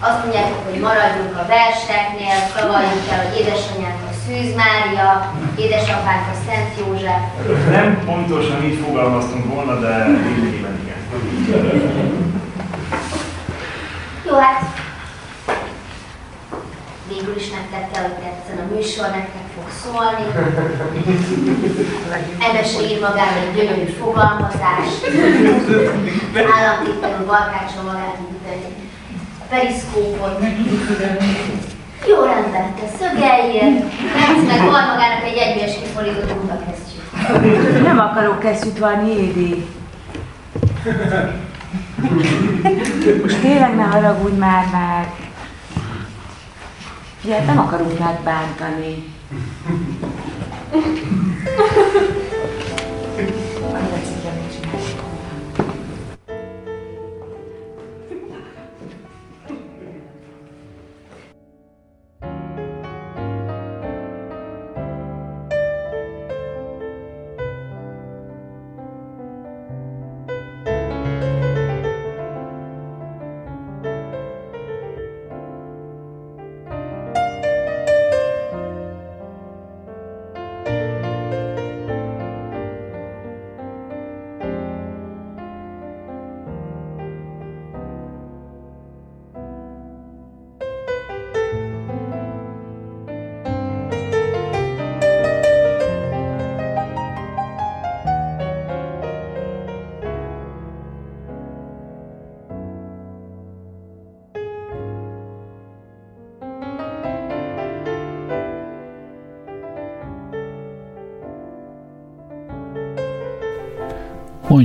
Azt 0.03 0.23
mondjátok, 0.23 0.61
hogy 0.69 0.81
maradjunk 0.81 1.37
a 1.37 1.47
verseknél, 1.57 2.39
szavaljuk 2.55 3.05
el, 3.13 3.19
hogy 3.25 3.39
édesanyánk 3.41 4.01
a 4.11 4.13
Szűz 4.23 4.51
Mária, 4.63 5.11
édesapánk 5.57 6.25
a 6.35 6.37
Szent 6.45 6.73
József. 6.79 7.23
Nem 7.71 8.03
pontosan 8.05 8.63
így 8.65 8.79
fogalmaztunk 8.85 9.55
volna, 9.55 9.75
de 9.81 10.07
lényegében 10.07 10.75
igen. 10.83 11.01
Jó, 14.27 14.35
hát 14.39 14.63
végül 17.09 17.37
is 17.37 17.51
nektek 17.51 17.91
kell, 17.91 18.03
hogy 18.03 18.19
tetszen 18.25 18.59
a 18.65 18.75
műsor, 18.75 19.07
nektek 19.19 19.47
fog 19.55 19.69
szólni. 19.83 20.25
Emese 22.49 22.81
ír 22.91 23.01
magára 23.01 23.39
egy 23.47 23.55
gyönyörű 23.57 23.89
fogalmazást. 24.01 25.01
Államtittelő 26.57 27.25
barkácson 27.27 27.85
magát 27.85 28.19
üteni. 28.37 28.80
Periszkópot. 29.51 30.39
Jó 32.09 32.25
rendben, 32.25 32.75
te 32.75 32.87
szögeljél. 32.99 33.71
Meg 34.47 34.61
van 34.61 34.87
magának 34.87 35.25
egy 35.25 35.37
egyes 35.37 35.75
kiforított 35.75 36.31
utakesztyűt. 36.43 37.83
Nem 37.83 37.99
akarok 37.99 38.39
kesztyűt 38.39 38.79
venni, 38.79 39.11
Édi. 39.11 39.67
Most 43.23 43.41
tényleg 43.41 43.75
ne 43.75 43.83
haragudj 43.83 44.37
már 44.37 44.67
már. 44.73 45.13
Ugye, 47.25 47.45
nem 47.45 47.59
akarunk 47.59 47.99
megbántani. 47.99 49.05
Annyira 49.31 50.20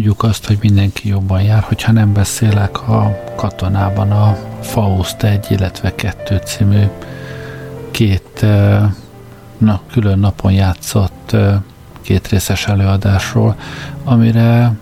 Mondjuk 0.06 0.30
azt, 0.30 0.46
hogy 0.46 0.58
mindenki 0.62 1.08
jobban 1.08 1.42
jár, 1.42 1.62
hogyha 1.62 1.92
nem 1.92 2.14
beszélek 2.14 2.88
a 2.88 3.24
katonában 3.36 4.12
a 4.12 4.38
Faust 4.62 5.24
1, 5.24 5.46
illetve 5.50 5.96
2 5.96 6.42
című 6.46 6.84
két 7.92 8.46
na, 9.58 9.82
külön 9.92 10.20
napon 10.20 10.52
játszott 10.52 11.36
két 12.02 12.28
részes 12.28 12.68
előadásról, 12.68 13.56
amire 14.04 14.74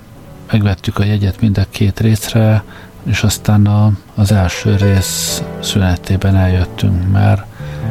megvettük 0.52 1.00
a 1.00 1.04
jegyet 1.04 1.42
mind 1.42 1.58
a 1.58 1.66
két 1.70 2.00
részre, 2.00 2.64
és 3.04 3.24
aztán 3.24 3.66
a, 3.66 3.92
az 4.16 4.32
első 4.32 4.76
rész 4.76 5.44
szünetében 5.60 6.36
eljöttünk, 6.36 7.12
mert 7.12 7.46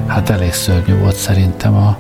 hát 0.07 0.31
elég 0.31 0.53
szörnyű 0.53 0.95
volt 0.95 1.17
szerintem 1.17 1.75
a, 1.75 1.99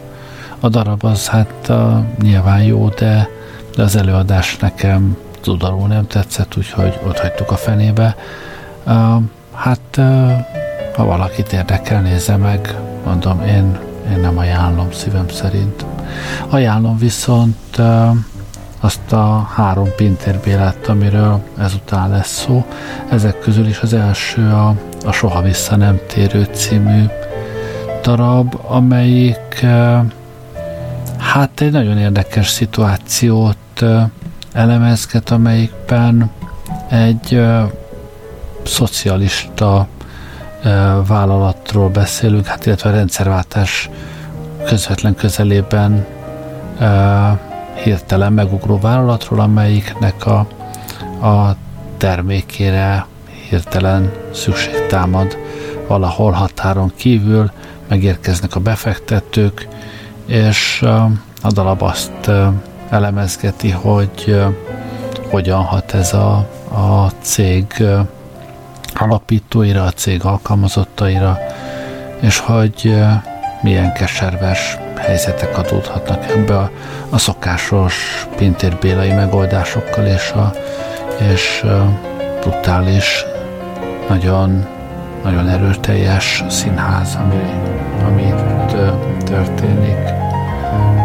a 0.61 0.69
darab 0.69 1.05
az 1.05 1.29
hát 1.29 1.69
a, 1.69 2.05
nyilván 2.21 2.63
jó, 2.63 2.89
de 2.89 3.41
de 3.77 3.83
az 3.83 3.97
előadás 3.97 4.57
nekem 4.57 5.17
tudarul 5.41 5.89
nem 5.89 6.07
tetszett, 6.07 6.57
úgyhogy 6.57 7.01
ott 7.07 7.19
hagytuk 7.19 7.51
a 7.51 7.57
fenébe. 7.57 8.17
Uh, 8.87 9.23
hát 9.55 9.97
uh, 9.99 10.33
ha 10.97 11.05
valakit 11.05 11.53
érdekel, 11.53 12.01
nézze 12.01 12.37
meg, 12.37 12.79
mondom, 13.05 13.43
én, 13.43 13.79
én 14.13 14.21
nem 14.21 14.39
ajánlom 14.39 14.93
szívem 14.93 15.29
szerint. 15.29 15.85
Ajánlom 16.49 16.99
viszont 16.99 17.79
uh, 17.79 18.17
azt 18.81 19.13
a 19.13 19.49
három 19.55 19.89
pintérbélát, 19.97 20.87
amiről 20.87 21.41
ezután 21.59 22.11
lesz 22.11 22.45
szó. 22.47 22.65
Ezek 23.11 23.39
közül 23.39 23.67
is 23.67 23.81
az 23.81 23.93
első 23.93 24.51
a, 24.51 24.75
a 25.05 25.13
Soha 25.13 25.43
vissza 25.43 25.77
nem 25.77 26.01
térő 26.07 26.45
című 26.53 27.05
darab, 28.03 28.61
amelyik 28.67 29.67
hát 31.19 31.61
egy 31.61 31.71
nagyon 31.71 31.99
érdekes 31.99 32.49
szituációt 32.49 33.57
elemezget, 34.53 35.31
amelyikben 35.31 36.31
egy 36.89 37.43
szocialista 38.63 39.87
vállalatról 41.07 41.89
beszélünk, 41.89 42.47
hát 42.47 42.67
illetve 42.67 42.91
a 42.91 42.93
rendszerváltás 42.93 43.91
közvetlen 44.67 45.15
közelében 45.15 46.07
hirtelen 47.83 48.33
megugró 48.33 48.79
vállalatról, 48.79 49.41
amelyiknek 49.41 50.27
a, 50.27 50.39
a 51.27 51.57
termékére 51.97 53.07
hirtelen 53.49 54.13
szükség 54.33 54.87
támad. 54.89 55.37
Valahol 55.87 56.33
határon 56.33 56.93
kívül, 56.97 57.51
megérkeznek 57.89 58.55
a 58.57 58.61
befektetők, 58.61 59.69
és 60.27 60.83
a 61.43 61.53
dalab 61.53 61.83
azt 61.83 62.31
elemezgeti, 62.93 63.71
hogy 63.71 64.43
hogyan 65.31 65.63
hat 65.63 65.95
ez 65.95 66.13
a, 66.13 66.37
a 66.69 67.13
cég 67.21 67.85
alapítóira, 68.95 69.85
a 69.85 69.91
cég 69.91 70.25
alkalmazottaira, 70.25 71.39
és 72.21 72.39
hogy 72.39 72.95
milyen 73.63 73.93
keserves 73.93 74.79
helyzetek 74.97 75.59
adódhatnak 75.59 76.31
ebbe 76.31 76.59
a, 76.59 76.71
a 77.11 77.19
szokásos 77.19 78.27
pintérbélai 78.37 79.13
megoldásokkal 79.13 80.07
és 80.07 80.31
a 80.31 80.53
és 81.31 81.65
brutális, 82.41 83.25
nagyon, 84.09 84.67
nagyon 85.23 85.49
erőteljes 85.49 86.45
színház, 86.49 87.15
ami, 87.15 87.43
ami 88.07 88.23
itt 88.23 88.75
történik. 89.25 90.22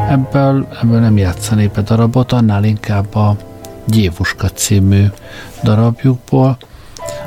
Ebből, 0.10 0.68
ebből 0.82 1.00
nem 1.00 1.18
játszani 1.18 1.72
be 1.74 1.82
darabot, 1.82 2.32
annál 2.32 2.64
inkább 2.64 3.16
a 3.16 3.36
Gyévuska 3.86 4.50
című 4.50 5.06
darabjukból. 5.64 6.58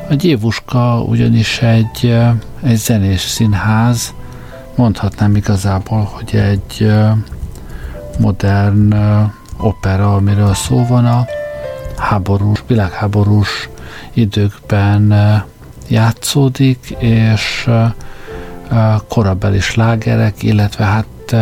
A 0.09 0.14
Gyévuska 0.14 1.03
ugyanis 1.03 1.62
egy, 1.62 2.19
egy 2.62 2.77
zenés 2.77 3.21
színház, 3.21 4.14
mondhatnám 4.77 5.37
igazából, 5.37 6.11
hogy 6.12 6.37
egy 6.37 6.93
modern 8.19 8.95
opera, 9.57 10.14
amiről 10.14 10.55
szó 10.55 10.87
van, 10.87 11.07
a 11.07 11.27
háborús, 11.97 12.62
világháborús 12.66 13.69
időkben 14.12 15.14
játszódik, 15.88 16.97
és 16.99 17.71
korabeli 19.09 19.61
slágerek, 19.61 20.43
illetve 20.43 20.85
hát 20.85 21.37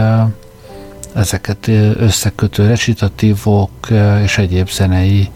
ezeket 1.19 1.69
összekötő 1.99 2.67
recitatívok 2.67 3.71
és 4.23 4.39
egyéb 4.39 4.71
zenei 4.71 5.31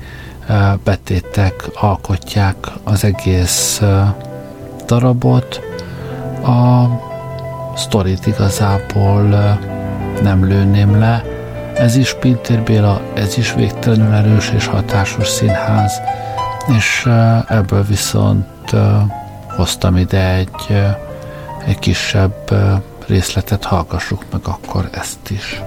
betétek 0.85 1.65
alkotják 1.75 2.57
az 2.85 3.05
egész 3.05 3.83
darabot. 4.87 5.61
A 6.45 6.87
sztorit 7.77 8.27
igazából 8.27 9.23
nem 10.23 10.47
lőném 10.47 10.99
le, 10.99 11.25
ez 11.75 11.97
is 11.97 12.15
Pintér 12.15 12.63
Béla, 12.63 13.01
ez 13.15 13.39
is 13.39 13.53
végtelenül 13.55 14.15
erős 14.15 14.51
és 14.55 14.67
hatásos 14.67 15.29
színház, 15.29 16.01
és 16.79 17.09
ebből 17.49 17.85
viszont 17.85 18.71
hoztam 19.57 19.97
ide 19.97 20.35
egy, 20.35 20.83
egy 21.67 21.79
kisebb 21.79 22.51
részletet, 23.07 23.65
hallgassuk 23.65 24.25
meg 24.31 24.41
akkor 24.45 24.89
ezt 24.93 25.31
is. 25.31 25.63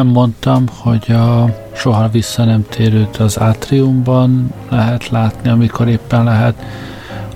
Nem 0.00 0.08
mondtam, 0.08 0.64
hogy 0.78 1.12
a 1.12 1.54
soha 1.72 2.08
vissza 2.08 2.44
nem 2.44 2.64
térőt 2.68 3.16
az 3.16 3.40
átriumban 3.40 4.52
lehet 4.68 5.08
látni, 5.08 5.50
amikor 5.50 5.88
éppen 5.88 6.24
lehet, 6.24 6.62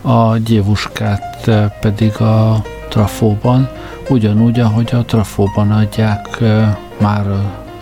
a 0.03 0.37
gyévuskát 0.37 1.51
pedig 1.81 2.21
a 2.21 2.63
trafóban, 2.89 3.69
ugyanúgy, 4.09 4.61
ahogy 4.61 4.89
a 4.93 5.05
trafóban 5.05 5.71
adják 5.71 6.39
már 6.99 7.25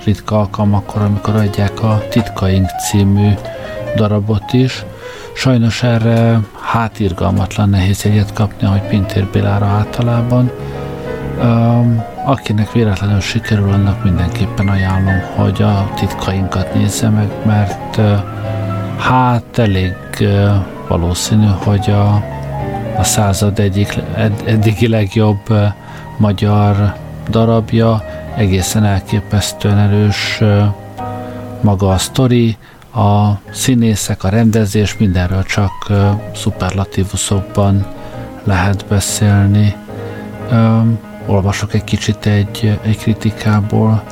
ritka 0.04 0.38
alkalmakkor, 0.38 1.02
amikor 1.02 1.34
adják 1.36 1.82
a 1.82 2.02
Titkaink 2.10 2.68
című 2.68 3.30
darabot 3.96 4.52
is. 4.52 4.84
Sajnos 5.34 5.82
erre 5.82 6.40
hátirgalmatlan 6.60 7.68
nehéz 7.68 8.02
jegyet 8.02 8.32
kapni, 8.32 8.66
ahogy 8.66 8.82
Pintér 8.88 9.28
Bélára 9.32 9.66
általában. 9.66 10.50
Um, 11.42 12.10
akinek 12.24 12.72
véletlenül 12.72 13.20
sikerül, 13.20 13.72
annak 13.72 14.04
mindenképpen 14.04 14.68
ajánlom, 14.68 15.20
hogy 15.36 15.62
a 15.62 15.90
titkainkat 15.94 16.74
nézze 16.74 17.08
meg, 17.08 17.28
mert 17.44 18.00
hát 18.98 19.58
elég 19.58 19.94
valószínű, 20.88 21.46
hogy 21.64 21.90
a, 21.90 22.24
a 22.96 23.04
század 23.04 23.58
egyik 23.58 23.98
ed, 24.14 24.42
eddigi 24.44 24.88
legjobb 24.88 25.54
magyar 26.16 26.94
darabja, 27.30 28.04
egészen 28.36 28.84
elképesztően 28.84 29.78
erős 29.78 30.42
maga 31.60 31.90
a 31.90 31.98
sztori, 31.98 32.56
a 32.94 33.32
színészek, 33.50 34.24
a 34.24 34.28
rendezés, 34.28 34.96
mindenről 34.98 35.42
csak 35.42 35.72
szuperlatívuszokban 36.34 37.86
lehet 38.44 38.84
beszélni. 38.88 39.74
Olvasok 41.32 41.74
egy 41.74 41.84
kicsit 41.84 42.26
egy, 42.26 42.78
egy 42.82 42.98
kritikából. 42.98 44.02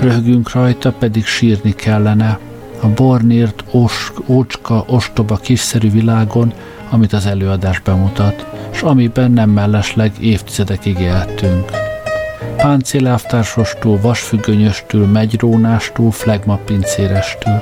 Röhögünk 0.00 0.52
rajta, 0.52 0.92
pedig 0.92 1.24
sírni 1.24 1.74
kellene. 1.74 2.38
A 2.80 2.86
bornírt, 2.86 3.64
os, 3.70 4.12
ócska, 4.26 4.84
ostoba, 4.86 5.36
kiszerű 5.36 5.90
világon, 5.90 6.52
amit 6.90 7.12
az 7.12 7.26
előadás 7.26 7.80
bemutat, 7.80 8.46
és 8.72 8.82
amiben 8.82 9.30
nem 9.30 9.50
mellesleg 9.50 10.12
évtizedekig 10.20 10.98
éltünk. 10.98 11.70
Páncéláftársostól, 12.56 14.00
vasfüggönyöstől, 14.00 15.06
megyrónástól, 15.06 16.10
flegmapincérestől. 16.10 17.60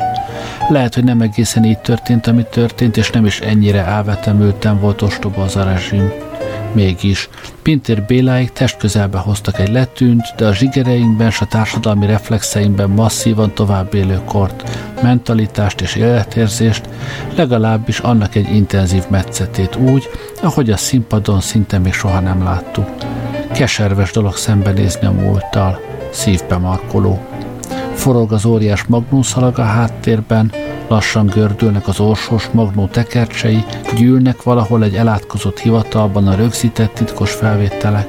Lehet, 0.69 0.95
hogy 0.95 1.05
nem 1.05 1.21
egészen 1.21 1.65
így 1.65 1.79
történt, 1.79 2.27
ami 2.27 2.47
történt, 2.51 2.97
és 2.97 3.11
nem 3.11 3.25
is 3.27 3.41
ennyire 3.41 3.85
elvetemülten 3.85 4.81
volt 4.81 5.03
ostoba 5.03 5.43
az 5.43 5.57
a 5.57 5.65
rezsim 5.65 6.13
Mégis, 6.73 7.29
Pintér 7.63 8.03
Béláig 8.03 8.53
testközelbe 8.53 9.19
hoztak 9.19 9.59
egy 9.59 9.73
letűnt, 9.73 10.23
de 10.37 10.47
a 10.47 10.55
zsigereinkben 10.55 11.27
és 11.27 11.41
a 11.41 11.47
társadalmi 11.47 12.07
reflexeinkben 12.07 12.91
masszívan 12.91 13.55
tovább 13.55 13.95
élő 13.95 14.21
kort, 14.25 14.71
mentalitást 15.03 15.81
és 15.81 15.95
életérzést, 15.95 16.89
legalábbis 17.35 17.99
annak 17.99 18.35
egy 18.35 18.55
intenzív 18.55 19.05
metszetét 19.09 19.77
úgy, 19.77 20.09
ahogy 20.43 20.71
a 20.71 20.77
színpadon 20.77 21.41
szinte 21.41 21.79
még 21.79 21.93
soha 21.93 22.21
nem 22.21 22.43
láttuk. 22.43 22.89
Keserves 23.53 24.11
dolog 24.11 24.37
szembenézni 24.37 25.07
a 25.07 25.13
múlttal, 25.13 25.81
szívbe 26.11 26.57
markoló. 26.57 27.28
Forog 27.99 28.33
az 28.33 28.45
óriás 28.45 28.85
magnumszalag 28.85 29.59
a 29.59 29.63
háttérben, 29.63 30.53
Lassan 30.89 31.27
gördülnek 31.27 31.89
az 31.89 32.01
orsós 32.01 32.49
magnó 32.53 32.87
tekercsei, 32.87 33.65
gyűlnek 33.97 34.43
valahol 34.43 34.85
egy 34.85 34.95
elátkozott 34.95 35.59
hivatalban 35.59 36.27
a 36.27 36.35
rögzített 36.35 36.95
titkos 36.95 37.31
felvételek. 37.31 38.09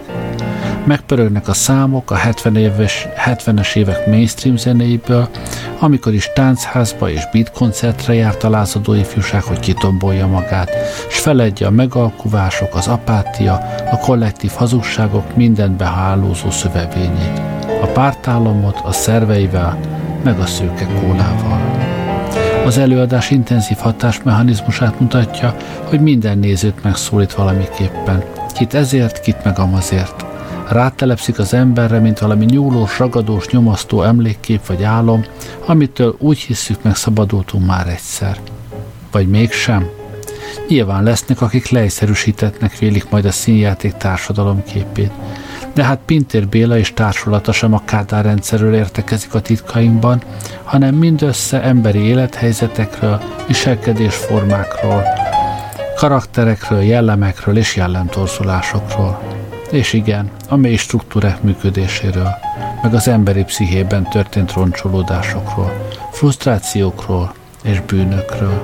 Megpörögnek 0.86 1.48
a 1.48 1.54
számok 1.54 2.12
a 2.12 2.16
70 2.16 2.56
éves, 2.56 3.08
70-es 3.26 3.76
évek 3.76 4.08
mainstream 4.08 4.58
zenéiből, 4.58 5.30
amikor 5.80 6.14
is 6.14 6.30
táncházba 6.34 7.10
és 7.10 7.22
beat 7.32 7.52
koncertre 7.52 8.14
járt 8.14 8.44
a 8.44 8.50
lázadó 8.50 8.94
ifjúság, 8.94 9.44
hogy 9.44 9.60
kitombolja 9.60 10.28
magát, 10.28 10.70
s 11.10 11.20
feledje 11.20 11.68
a 11.68 11.72
megalkuvások, 11.72 12.76
az 12.76 12.88
apátia, 12.88 13.54
a 13.92 13.98
kollektív 13.98 14.52
hazugságok 14.52 15.36
mindenbe 15.36 15.86
hálózó 15.86 16.50
szövevényét. 16.50 17.59
A 17.82 17.86
pártállamot 17.86 18.80
a 18.84 18.92
szerveivel, 18.92 19.80
meg 20.24 20.40
a 20.40 20.46
szőke 20.46 20.86
kólával. 20.86 21.78
Az 22.66 22.78
előadás 22.78 23.32
intenzív 23.32 23.78
hatásmechanizmusát 23.78 25.00
mutatja, 25.00 25.56
hogy 25.84 26.02
minden 26.02 26.38
nézőt 26.38 26.84
megszólít 26.84 27.34
valamiképpen. 27.34 28.24
Kit 28.54 28.74
ezért, 28.74 29.20
kit 29.20 29.44
meg 29.44 29.60
amazért. 29.60 30.26
Rátelepszik 30.70 31.40
az 31.40 31.54
emberre, 31.54 32.00
mint 32.00 32.20
valami 32.20 32.46
nyúlós, 32.46 33.00
ragadós, 33.00 33.48
nyomasztó 33.48 34.02
emlékkép 34.02 34.66
vagy 34.66 34.84
álom, 34.84 35.26
amitől 35.66 36.16
úgy 36.20 36.38
hisszük 36.38 36.84
meg 36.84 36.96
szabadultunk 36.96 37.66
már 37.66 37.88
egyszer. 37.88 38.38
Vagy 39.12 39.28
mégsem? 39.28 39.90
Nyilván 40.68 41.04
lesznek, 41.04 41.42
akik 41.42 41.70
leegyszerűsítetnek 41.70 42.78
vélik 42.78 43.10
majd 43.10 43.26
a 43.26 43.32
színjáték 43.32 43.94
társadalom 43.94 44.64
képét 44.64 45.12
de 45.80 45.86
hát 45.86 46.00
Pintér 46.06 46.48
Béla 46.48 46.78
és 46.78 46.94
társulata 46.94 47.52
sem 47.52 47.74
a 47.74 47.82
Kádár 47.86 48.26
rendszerről 48.26 48.76
értekezik 48.76 49.34
a 49.34 49.42
titkainkban, 49.42 50.22
hanem 50.64 50.96
mindössze 50.96 51.62
emberi 51.62 52.00
élethelyzetekről, 52.00 53.22
viselkedésformákról, 53.48 55.04
karakterekről, 55.96 56.82
jellemekről 56.82 57.58
és 57.58 57.76
jellemtorzulásokról. 57.76 59.22
És 59.72 59.94
igen, 59.94 60.30
a 60.48 60.56
mély 60.56 60.76
struktúrák 60.76 61.42
működéséről, 61.42 62.30
meg 62.82 62.94
az 62.94 63.08
emberi 63.08 63.44
pszichében 63.44 64.10
történt 64.10 64.54
roncsolódásokról, 64.54 65.88
frusztrációkról 66.12 67.34
és 67.64 67.82
bűnökről. 67.82 68.62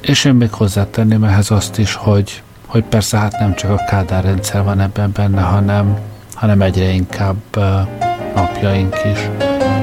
És 0.00 0.24
én 0.24 0.34
még 0.34 0.52
hozzátenném 0.52 1.24
ehhez 1.24 1.50
azt 1.50 1.78
is, 1.78 1.94
hogy 1.94 2.42
hogy 2.70 2.84
persze 2.84 3.18
hát 3.18 3.38
nem 3.38 3.54
csak 3.54 3.70
a 3.70 3.84
Kádár 3.88 4.24
rendszer 4.24 4.64
van 4.64 4.80
ebben 4.80 5.12
benne, 5.12 5.40
hanem, 5.40 5.98
hanem 6.34 6.62
egyre 6.62 6.84
inkább 6.84 7.36
napjaink 8.34 8.96
is. 9.12 9.30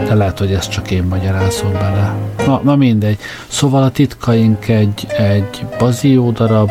de 0.07 0.13
lehet, 0.13 0.39
hogy 0.39 0.53
ezt 0.53 0.71
csak 0.71 0.91
én 0.91 1.03
magyarázom 1.03 1.73
bele. 1.73 2.13
Na, 2.45 2.59
na 2.63 2.75
mindegy. 2.75 3.19
Szóval 3.47 3.83
a 3.83 3.89
titkaink 3.89 4.67
egy, 4.67 5.07
egy 5.17 5.65
bazió 5.77 6.31
darab, 6.31 6.69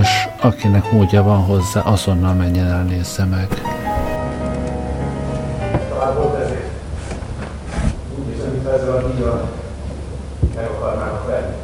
és 0.00 0.08
akinek 0.40 0.92
módja 0.92 1.22
van 1.22 1.38
hozzá, 1.38 1.80
azonnal 1.80 2.34
menjen 2.34 2.66
el 2.66 2.82
nézze 2.82 3.24
meg. 3.24 3.48
Talán 5.88 6.14
volt 6.14 6.42
ezért. 6.42 6.70
Úgy 8.18 8.34
hiszem, 8.34 8.50
mint 8.50 8.66
ezzel 8.66 8.96
a 8.96 9.08
díjjal 9.08 9.48
meg 10.54 10.64
akarnának 10.64 11.26
venni. 11.26 11.54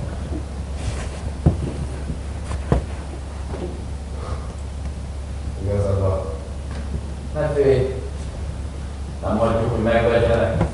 Igazad 5.65 6.01
van. 6.01 6.21
Ne 7.35 7.49
félj. 7.49 7.95
Nem 9.31 9.39
mondjuk, 9.39 9.71
hogy 9.71 9.83
megvegyenek. 9.83 10.65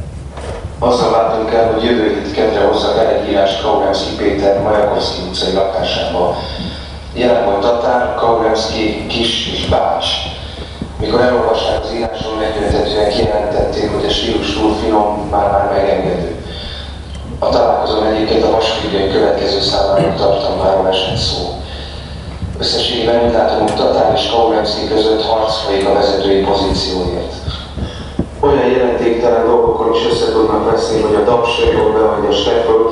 Azzal 0.79 1.11
látunk 1.11 1.51
el, 1.55 1.73
hogy 1.73 1.85
jövő 1.85 2.15
hét 2.15 2.33
kedre 2.33 2.61
hozzak 2.61 2.99
el 2.99 3.07
egy 3.07 3.29
írást 3.29 3.63
Kaurenszki 3.63 4.17
Péter 4.17 4.63
Majakovszki 4.63 5.21
utcai 5.29 5.53
lakásába. 5.53 6.37
Jelen 7.15 7.45
volt 7.45 7.61
Tatár, 7.61 8.15
Kaurenszki, 8.15 9.07
Kis 9.07 9.53
és 9.53 9.67
Bács. 9.67 10.07
Mikor 11.01 11.21
elolvasták 11.21 11.85
az 11.85 11.93
írásról, 11.95 12.35
megjelentetően 12.35 13.09
kijelentették, 13.09 13.95
hogy 13.95 14.05
a 14.05 14.11
stílus 14.11 14.53
túl 14.53 14.75
finom, 14.83 15.29
már-már 15.31 15.71
megengedő. 15.73 16.35
A 17.39 17.49
találkozón 17.49 18.07
egyébként 18.07 18.45
a 18.45 18.51
Vasfüggöny 18.51 19.13
következő 19.13 19.61
számának 19.61 20.17
tartalmáról 20.17 20.89
esett 20.89 21.17
szó. 21.17 21.63
Összességében 22.59 23.25
úgy 23.27 23.33
látom, 23.33 23.61
hogy 23.61 23.75
Tatár 23.75 24.13
és 24.15 24.31
Kaurenszki 24.31 24.89
között 24.89 25.25
harc 25.25 25.57
folyik 25.57 25.89
a 25.89 25.93
vezetői 25.93 26.41
pozícióért. 26.41 27.46
Olyan 28.47 28.71
jelentéktelen 28.71 29.47
dolgokon 29.47 29.95
is 29.95 30.07
össze 30.11 30.33
tudnak 30.33 30.71
veszni, 30.71 31.01
hogy 31.01 31.15
a 31.15 31.25
DAP 31.25 31.47
se 31.47 31.73
jól 31.73 31.91
behagyja 31.93 32.33
Steffel, 32.33 32.83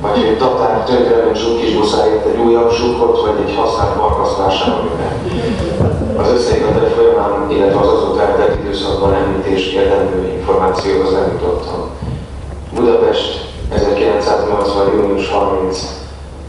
vagy 0.00 0.24
hogy 0.24 0.38
Tatár 0.38 0.84
tönkrement 0.84 1.36
zsuk 1.36 1.78
buszáért 1.78 2.26
egy 2.26 2.38
újabb 2.38 2.70
zsukot, 2.72 3.20
vagy 3.20 3.38
egy 3.46 3.54
használt 3.56 3.96
markasztására 3.96 4.82
Az 6.16 6.28
összeikatai 6.28 6.88
folyamán, 6.96 7.50
illetve 7.50 7.80
az 7.80 7.88
azóta 7.88 8.22
eltelt 8.22 8.58
időszakban 8.60 9.14
említés 9.14 9.72
érdemlő 9.72 10.28
információhoz 10.28 11.12
nem 11.12 11.30
jutottam. 11.32 11.90
Budapest, 12.74 13.46
1980. 13.74 14.86
június 14.94 15.30
30. 15.30 15.78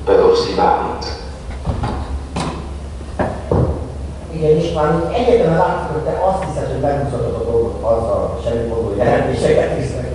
Pedowski 0.05 0.53
Bálint. 0.53 1.18
Igen, 4.49 4.61
István, 4.61 5.11
egyetemen 5.13 5.57
látszik, 5.57 5.91
hogy 5.91 6.01
te 6.01 6.25
azt 6.25 6.43
hiszed, 6.43 6.71
hogy 6.71 6.81
megmutatod 6.81 7.33
a 7.33 7.51
dolgot 7.51 7.81
azzal, 7.81 8.39
semmi 8.43 8.67
módon 8.67 8.97
jelentéseket 8.97 9.77
visznek. 9.77 10.07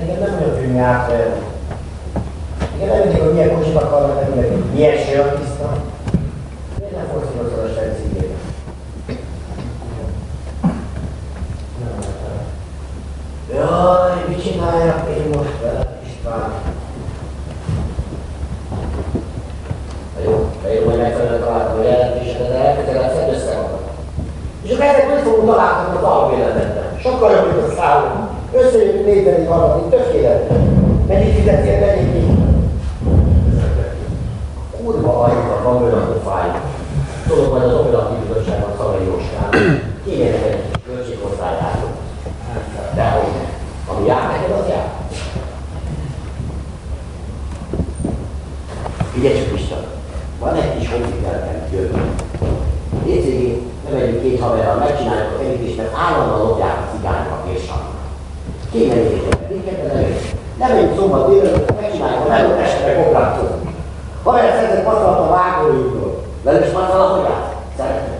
Engem 0.00 0.18
nem 0.18 0.54
film 0.58 0.74
járt 0.74 1.12
el. 1.12 1.36
Igen, 2.76 2.88
nem 2.88 2.98
mindig, 2.98 3.22
hogy 3.22 3.32
milyen 3.32 3.54
kocsit 3.54 3.76
akarnak, 3.76 4.20
nem 4.20 4.30
mindig, 4.30 4.50
hogy 4.50 4.64
milyen 4.74 4.96
sör 4.96 5.38
tiszta. 5.38 5.72
Miért 6.78 6.96
nem 6.96 7.06
forszírozol 7.12 7.64
a 7.64 7.74
segítségét? 7.74 8.34
Jaj, 13.54 14.24
mit 14.28 14.42
csináljak 14.42 15.08
én 15.08 15.28
most 15.36 15.60
vele, 15.62 15.98
István? 16.06 16.52
Majd 20.66 20.98
megfelelően 20.98 21.40
találtam 21.40 21.78
a 21.78 21.82
jelentésedet, 21.82 22.48
de 22.48 22.54
elkötelezett 22.54 23.14
szedd 23.14 23.34
össze 23.34 23.54
magad. 23.54 23.84
És 24.62 24.70
akkor 24.70 24.84
ezek 24.84 25.12
úgy 25.14 25.22
fogunk 25.26 25.50
találkozni 25.50 25.96
az 25.96 26.02
alvélemedben. 26.02 26.88
Sokkal 27.02 27.30
jobb, 27.30 27.46
mint 27.46 27.66
a 27.66 27.74
szálló. 27.78 28.06
Összejött 28.52 29.04
négyeni 29.06 29.46
valami, 29.46 29.82
tökéletes. 29.90 30.56
Mennyit 31.08 31.34
fizettél 31.34 31.78
mennyi 31.80 32.12
ki? 32.12 32.24
Kurva 34.76 35.22
ajta 35.22 35.60
van 35.62 35.82
olyan 35.82 35.98
a 35.98 36.28
fáj. 36.28 36.48
Tudod, 37.28 37.50
majd 37.50 37.62
az 37.62 37.74
operatív 37.74 38.18
bizottságban 38.18 38.72
Szalai 38.76 39.04
Jóskán. 39.04 39.50
Kérjenek 40.04 40.44
egy 40.44 40.62
kis 40.70 40.82
költséghozzájárulót. 40.86 41.96
Dehogy 42.94 43.32
ne. 43.36 43.46
Ami 43.92 44.06
jár 44.06 44.30
neked, 44.30 44.56
az 44.58 44.68
jár. 44.68 44.88
Figyelj 49.12 49.38
csak 49.38 49.50
van 50.40 50.54
egy 50.54 50.78
kis 50.78 50.90
honfigyelemben 50.90 51.68
jövő. 51.72 52.14
Hétvégén 53.04 53.70
bemegyünk 53.84 54.22
két 54.22 54.40
haverral, 54.40 54.76
megcsináljuk 54.76 55.32
a 55.32 55.38
kerítést, 55.38 55.76
mert 55.76 55.96
állandóan 56.04 56.40
lopják 56.46 56.76
a 56.78 56.96
cigányok 56.96 57.32
a 57.32 57.48
késsarnak. 57.48 57.98
Kéne 58.72 58.94
nézzétek, 58.94 59.48
minket, 59.50 59.92
nem 59.92 60.04
Nem 60.58 60.70
menjünk 60.70 60.96
szombat 60.98 61.28
délelőtt, 61.28 61.80
megcsináljuk 61.80 62.24
a 62.24 62.28
melót, 62.28 62.58
esetleg 62.58 63.04
koplátszót. 63.04 63.54
Haver 64.22 64.52
szerzett 64.54 64.84
paszolat 64.84 65.18
a 65.18 65.30
vágójútól. 65.30 66.22
Velem 66.42 66.62
is 66.62 66.72
már 66.72 66.88
valahogy 66.88 67.26
át? 67.26 67.54
Szeretem. 67.76 68.14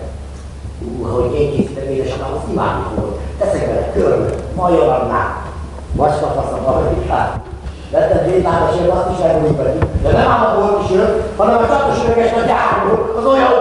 Ú, 0.81 1.05
ahogy 1.05 1.33
én 1.39 1.51
készítem 1.51 1.89
édesapám, 1.89 2.33
azt 2.35 2.51
imádni 2.51 2.83
fogod. 2.95 3.19
Teszek 3.37 3.65
vele 3.67 3.91
körmöt, 3.91 4.55
majorannát, 4.55 5.45
vastafasz 5.91 6.51
a 6.51 6.61
barikát. 6.65 7.46
Vettem 7.91 8.31
két 8.31 8.43
lábas 8.43 8.75
jön, 8.79 8.89
azt 8.89 9.19
is 9.19 9.25
elmondjuk 9.25 9.57
velük. 9.57 9.85
De 10.03 10.11
nem 10.11 10.27
ám 10.31 10.45
a 10.45 10.59
bolt 10.59 10.83
is 10.83 10.95
jön, 10.95 11.23
hanem 11.37 11.57
a 11.57 11.67
csatos 11.67 12.03
üveges 12.03 12.31
a 12.31 12.45
gyárul, 12.45 13.15
az 13.17 13.25
olyan 13.25 13.53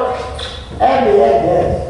elméletben. 0.79 1.85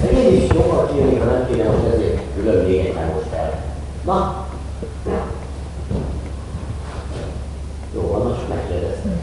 De 0.00 0.10
én 0.10 0.42
is 0.42 0.52
jobban 0.52 0.86
kérnék, 0.94 1.18
ha 1.18 1.24
nem 1.24 1.46
kéne 1.46 1.64
most 1.64 1.94
ezért 1.94 2.20
külön 2.36 2.64
még 2.64 2.78
egy 2.78 2.94
most 2.94 3.32
el. 3.36 3.52
Na? 4.04 4.44
Jó 7.94 8.10
van, 8.12 8.22
most 8.22 8.48
megkérdeztem. 8.48 9.20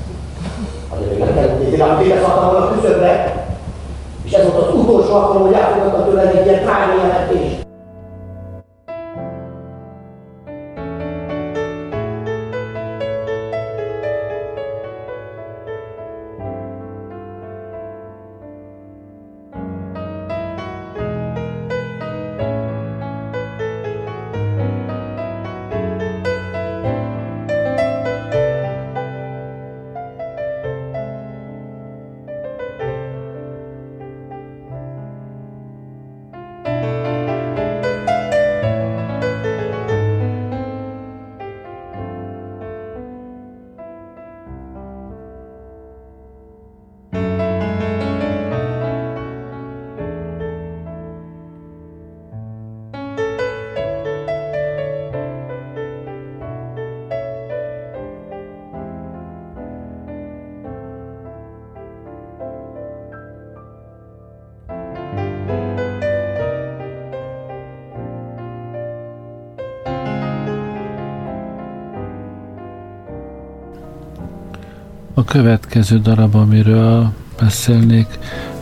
Azért 0.90 1.10
még 1.10 1.20
nem 1.20 1.34
kellett 1.34 1.60
nézni, 1.60 1.78
rám 1.78 1.98
végeszálltam 1.98 2.52
volna 2.52 2.66
a 2.66 2.72
küszöbre. 2.72 3.46
És 4.24 4.32
ez 4.32 4.52
volt 4.52 4.68
az 4.68 4.74
utolsó 4.74 5.14
alkalom, 5.14 5.42
hogy 5.42 5.54
elfogadtam 5.54 6.04
tőled 6.06 6.36
egy 6.36 6.46
ilyen 6.46 6.64
trágyi 6.64 6.98
jelentést. 6.98 7.61
Következő 75.32 76.00
darab, 76.00 76.36
amiről 76.36 77.12
beszélnék, 77.40 78.08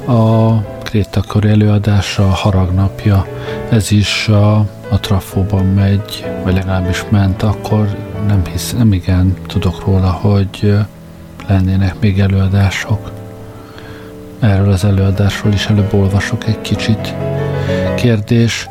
a 0.06 0.54
Krétakor 0.84 1.46
előadása 1.46 2.24
a 2.24 2.34
Haragnapja. 2.34 3.28
Ez 3.70 3.92
is 3.92 4.28
a, 4.28 4.56
a 4.90 5.00
Trafóban 5.00 5.66
megy, 5.66 6.26
vagy 6.44 6.54
legalábbis 6.54 7.04
ment, 7.10 7.44
akkor 7.44 7.98
nem 8.28 8.46
hisz, 8.52 8.74
nem 8.78 8.94
igen 8.94 9.34
tudok 9.48 9.86
róla, 9.86 10.12
hogy 10.12 10.78
lennének 11.48 12.00
még 12.00 12.20
előadások. 12.20 13.12
Erről 14.40 14.72
az 14.72 14.86
előadásról 14.86 15.54
is 15.54 15.66
előbb 15.66 15.94
olvasok 15.94 16.48
egy 16.48 16.62
kicsit. 16.62 17.16
Kérdés, 17.96 18.70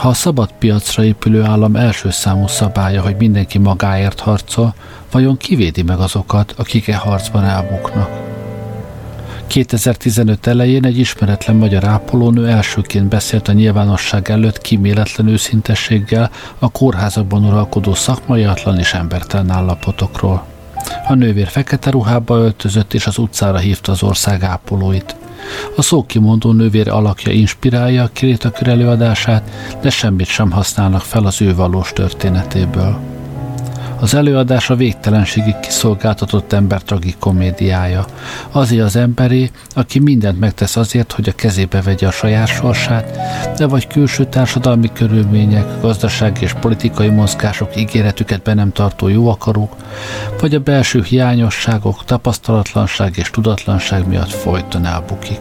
ha 0.00 0.08
a 0.08 0.14
szabad 0.14 0.50
piacra 0.58 1.04
épülő 1.04 1.42
állam 1.42 1.76
első 1.76 2.10
számú 2.10 2.46
szabálya, 2.46 3.02
hogy 3.02 3.16
mindenki 3.18 3.58
magáért 3.58 4.20
harcol, 4.20 4.74
vajon 5.10 5.36
kivédi 5.36 5.82
meg 5.82 5.98
azokat, 5.98 6.54
akik 6.56 6.88
e 6.88 6.96
harcban 6.96 7.44
elbuknak? 7.44 8.08
2015 9.46 10.46
elején 10.46 10.84
egy 10.84 10.98
ismeretlen 10.98 11.56
magyar 11.56 11.84
ápolónő 11.84 12.48
elsőként 12.48 13.08
beszélt 13.08 13.48
a 13.48 13.52
nyilvánosság 13.52 14.30
előtt 14.30 14.60
kíméletlen 14.60 15.28
őszintességgel 15.28 16.30
a 16.58 16.70
kórházakban 16.70 17.44
uralkodó 17.44 17.94
szakmaiatlan 17.94 18.78
és 18.78 18.94
embertelen 18.94 19.50
állapotokról. 19.50 20.44
A 21.08 21.14
nővér 21.14 21.48
fekete 21.48 21.90
ruhába 21.90 22.36
öltözött 22.36 22.94
és 22.94 23.06
az 23.06 23.18
utcára 23.18 23.58
hívta 23.58 23.92
az 23.92 24.02
ország 24.02 24.42
ápolóit. 24.42 25.16
A 25.76 25.82
szókimondó 25.82 26.52
nővér 26.52 26.88
alakja 26.88 27.32
inspirálja 27.32 28.02
a 28.02 28.10
kirétakör 28.12 28.68
előadását, 28.68 29.50
de 29.82 29.90
semmit 29.90 30.26
sem 30.26 30.50
használnak 30.50 31.02
fel 31.02 31.26
az 31.26 31.42
ő 31.42 31.54
valós 31.54 31.92
történetéből. 31.92 33.19
Az 34.00 34.14
előadás 34.14 34.70
a 34.70 34.76
végtelenségig 34.76 35.60
kiszolgáltatott 35.60 36.52
ember 36.52 36.82
tragikomédiája. 36.82 38.04
Azért 38.50 38.84
az 38.84 38.96
emberé, 38.96 39.50
aki 39.74 39.98
mindent 39.98 40.40
megtesz 40.40 40.76
azért, 40.76 41.12
hogy 41.12 41.28
a 41.28 41.32
kezébe 41.32 41.82
vegye 41.82 42.06
a 42.06 42.10
saját 42.10 42.46
sorsát, 42.46 43.18
de 43.56 43.66
vagy 43.66 43.86
külső 43.86 44.24
társadalmi 44.24 44.92
körülmények, 44.92 45.80
gazdasági 45.80 46.42
és 46.42 46.52
politikai 46.52 47.08
mozgások 47.08 47.76
ígéretüket 47.76 48.42
be 48.42 48.54
nem 48.54 48.72
tartó 48.72 49.08
jó 49.08 49.28
akarók, 49.28 49.76
vagy 50.40 50.54
a 50.54 50.60
belső 50.60 51.02
hiányosságok, 51.02 52.04
tapasztalatlanság 52.04 53.16
és 53.16 53.30
tudatlanság 53.30 54.08
miatt 54.08 54.30
folyton 54.30 54.86
elbukik. 54.86 55.40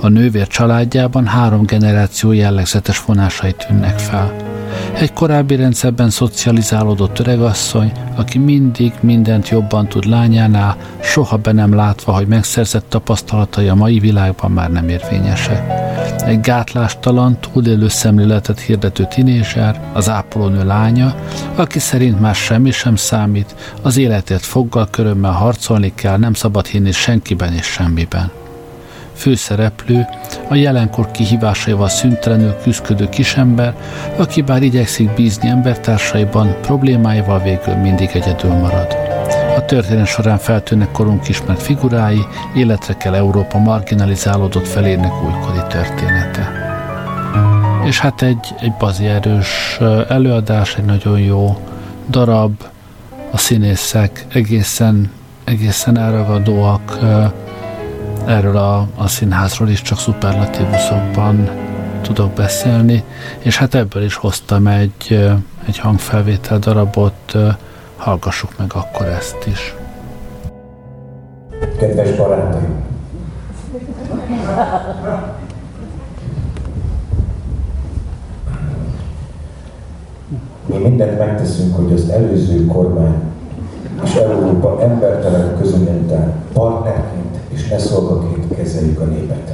A 0.00 0.08
nővér 0.08 0.46
családjában 0.46 1.26
három 1.26 1.62
generáció 1.62 2.32
jellegzetes 2.32 3.04
vonásai 3.04 3.52
tűnnek 3.52 3.98
fel– 3.98 4.34
egy 4.92 5.12
korábbi 5.12 5.56
rendszerben 5.56 6.10
szocializálódott 6.10 7.18
öregasszony, 7.18 7.92
aki 8.16 8.38
mindig 8.38 8.92
mindent 9.00 9.48
jobban 9.48 9.88
tud 9.88 10.04
lányánál, 10.04 10.76
soha 11.00 11.36
be 11.36 11.52
nem 11.52 11.74
látva, 11.74 12.12
hogy 12.12 12.26
megszerzett 12.26 12.88
tapasztalatai 12.88 13.68
a 13.68 13.74
mai 13.74 13.98
világban 13.98 14.50
már 14.50 14.70
nem 14.70 14.88
érvényesek. 14.88 15.62
Egy 16.24 16.40
gátlástalan, 16.40 17.38
túlélő 17.40 17.88
szemléletet 17.88 18.60
hirdető 18.60 19.06
tinézser, 19.10 19.80
az 19.92 20.08
ápolónő 20.08 20.64
lánya, 20.64 21.14
aki 21.54 21.78
szerint 21.78 22.20
már 22.20 22.34
semmi 22.34 22.70
sem 22.70 22.96
számít, 22.96 23.54
az 23.82 23.96
életért 23.96 24.44
foggal 24.44 24.88
körömmel 24.90 25.32
harcolni 25.32 25.92
kell, 25.94 26.16
nem 26.16 26.34
szabad 26.34 26.66
hinni 26.66 26.92
senkiben 26.92 27.52
és 27.52 27.66
semmiben 27.66 28.30
főszereplő, 29.18 30.06
a 30.48 30.54
jelenkor 30.54 31.10
kihívásaival 31.10 31.88
szüntelenül 31.88 32.56
küzdködő 32.62 33.08
kisember, 33.08 33.74
aki 34.16 34.42
bár 34.42 34.62
igyekszik 34.62 35.14
bízni 35.14 35.48
embertársaiban, 35.48 36.56
problémáival 36.62 37.42
végül 37.42 37.74
mindig 37.74 38.10
egyedül 38.12 38.52
marad. 38.52 38.96
A 39.56 39.64
történet 39.64 40.06
során 40.06 40.38
feltűnnek 40.38 40.90
korunk 40.90 41.28
ismert 41.28 41.62
figurái, 41.62 42.26
életre 42.56 42.96
kell 42.96 43.14
Európa 43.14 43.58
marginalizálódott 43.58 44.66
felének 44.66 45.12
újkori 45.24 45.66
története. 45.68 46.52
És 47.84 48.00
hát 48.00 48.22
egy, 48.22 48.54
egy 48.60 48.72
bazi 48.78 49.06
erős 49.06 49.78
előadás, 50.08 50.76
egy 50.76 50.84
nagyon 50.84 51.18
jó 51.18 51.56
darab, 52.08 52.62
a 53.30 53.38
színészek 53.38 54.26
egészen, 54.32 55.10
egészen 55.44 55.98
elragadóak, 55.98 56.98
erről 58.28 58.56
a, 58.56 58.86
a 58.96 59.06
színházról 59.06 59.68
is 59.68 59.82
csak 59.82 59.98
szuperlatívuszokban 59.98 61.50
tudok 62.02 62.30
beszélni, 62.30 63.04
és 63.38 63.56
hát 63.56 63.74
ebből 63.74 64.02
is 64.02 64.14
hoztam 64.14 64.66
egy, 64.66 65.30
egy 65.66 65.78
hangfelvétel 65.78 66.58
darabot, 66.58 67.36
hallgassuk 67.96 68.50
meg 68.58 68.72
akkor 68.74 69.06
ezt 69.06 69.46
is. 69.46 69.74
Kedves 71.78 72.16
barátaim! 72.16 72.86
Mi 80.66 80.76
mindent 80.76 81.18
megteszünk, 81.18 81.76
hogy 81.76 81.92
az 81.92 82.08
előző 82.08 82.66
kormány 82.66 83.14
és 84.04 84.14
Európa 84.14 84.82
embertelen 84.82 85.56
közönyelte 85.60 86.32
partnerként 86.52 87.17
és 87.58 87.68
ne 87.68 87.78
szolgaként 87.78 88.56
kezeljük 88.56 89.00
a 89.00 89.04
népet. 89.04 89.52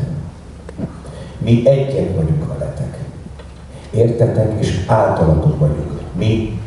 Mi 1.38 1.68
egyek 1.68 2.16
vagyunk 2.16 2.46
veletek. 2.48 2.98
Értetek 3.90 4.52
és 4.61 4.84
általatok 4.86 5.59
vagyunk. 5.59 6.00
Mi 6.18 6.61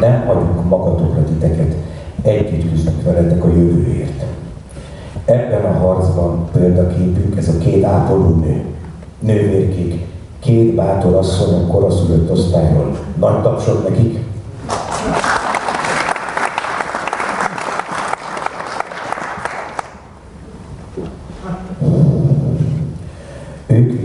nem 0.00 0.26
hagyunk 0.26 0.68
magatokra 0.68 1.24
titeket, 1.24 1.74
együtt 2.22 2.70
küzdünk 2.70 3.02
veletek 3.02 3.44
a 3.44 3.48
jövőért. 3.48 4.24
Ebben 5.24 5.64
a 5.64 5.78
harcban 5.78 6.48
példaképünk 6.52 7.36
ez 7.36 7.48
a 7.48 7.58
két 7.58 7.84
ápolónő, 7.84 8.64
nővérkék, 9.18 10.06
két 10.38 10.74
bátor 10.74 11.14
asszony 11.14 11.54
a 11.54 11.66
koraszülött 11.66 12.30
osztályról. 12.30 12.98
Nagy 13.18 13.42
tapsot 13.42 13.88
nekik, 13.88 14.18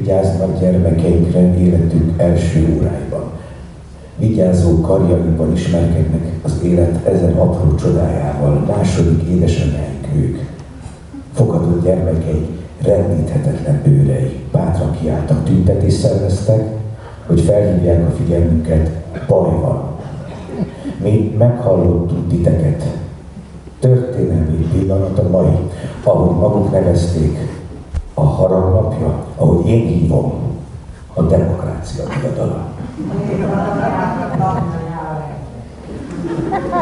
vigyáznak 0.08 0.60
gyermekeinkre 0.60 1.58
életük 1.58 2.22
első 2.22 2.78
óráiban. 2.78 3.32
Vigyázó 4.18 4.82
karjaikban 4.82 5.54
ismerkednek 5.54 6.32
az 6.42 6.60
élet 6.64 7.08
ezen 7.08 7.34
apró 7.34 7.76
csodájával, 7.76 8.66
második 8.68 9.24
édesanyáik 9.30 10.08
ők. 10.16 10.38
Fogadott 11.34 11.84
gyermekeik 11.84 12.48
rendíthetetlen 12.82 13.82
őrei, 13.86 14.40
bátran 14.52 14.98
kiálltak, 15.00 15.44
tüntetést 15.44 15.98
szerveztek, 15.98 16.64
hogy 17.26 17.42
felhívják 17.42 18.08
a 18.08 18.12
figyelmünket, 18.12 18.90
baj 19.28 19.52
van. 19.62 19.84
Mi 21.04 21.36
meghallottunk 21.38 22.30
titeket. 22.30 22.84
Történelmi 23.80 24.68
pillanat 24.74 25.20
a 25.20 25.30
mai, 25.30 25.58
ahogy 26.04 26.38
maguk 26.38 26.72
nevezték, 26.72 27.57
a 28.20 28.24
haragnapja, 28.24 29.26
ahogy 29.36 29.68
én 29.68 29.88
hívom, 29.88 30.34
a 31.14 31.22
demokrácia 31.22 32.04
diadala. 32.22 32.68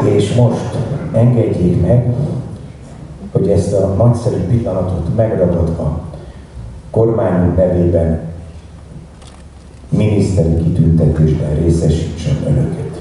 És 0.04 0.34
most 0.34 0.76
engedjék 1.12 1.86
meg, 1.86 2.14
hogy 3.32 3.48
ezt 3.48 3.72
a 3.72 3.86
nagyszerű 3.86 4.40
pillanatot 4.40 5.16
megragadva 5.16 6.00
kormányunk 6.90 7.56
nevében 7.56 8.20
miniszteri 9.88 10.56
kitüntetésben 10.62 11.54
részesítsem 11.54 12.36
önöket. 12.46 13.00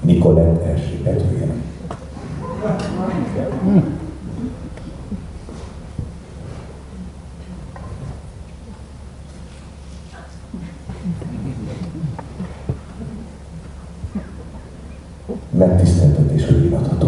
Nikolett 0.00 0.64
Erzsébet 0.64 1.24
jöjjön. 15.78 15.98
megtiszteltetés, 15.98 16.46
hogy 16.46 16.64
írhathatom 16.64 17.07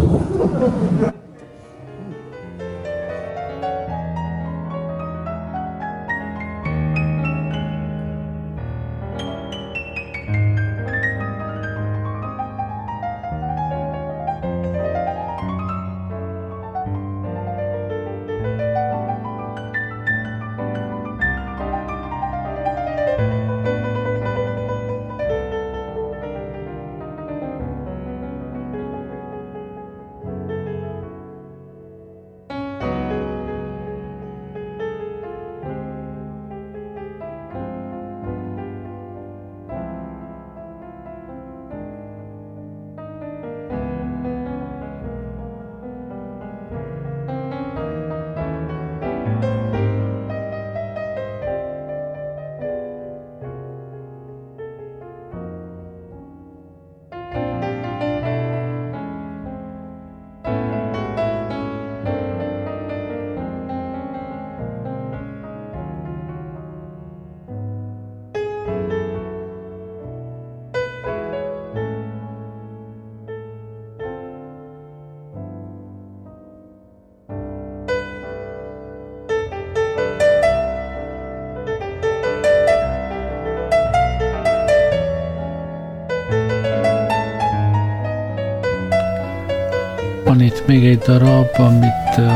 Még 90.71 90.85
egy 90.85 90.97
darab, 90.97 91.47
amit 91.57 92.17
uh, 92.17 92.31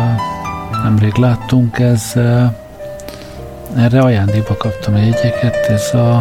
nemrég 0.83 1.13
láttunk, 1.15 1.79
ez 1.79 2.11
uh, 2.15 2.43
erre 3.77 4.01
ajándékba 4.01 4.57
kaptam 4.57 4.93
egy 4.93 5.13
jegyeket, 5.13 5.55
ez 5.55 5.93
a, 5.93 6.15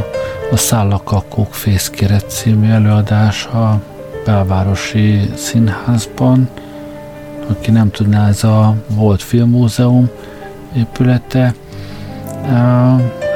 a 0.50 0.56
Szállakakók 0.56 1.54
Fészkére 1.54 2.18
című 2.18 2.70
előadás 2.70 3.46
a 3.46 3.80
belvárosi 4.24 5.30
színházban. 5.36 6.48
Aki 7.48 7.70
nem 7.70 7.90
tudná, 7.90 8.28
ez 8.28 8.44
a 8.44 8.74
volt 8.88 9.22
filmmúzeum 9.22 10.08
épülete. 10.76 11.54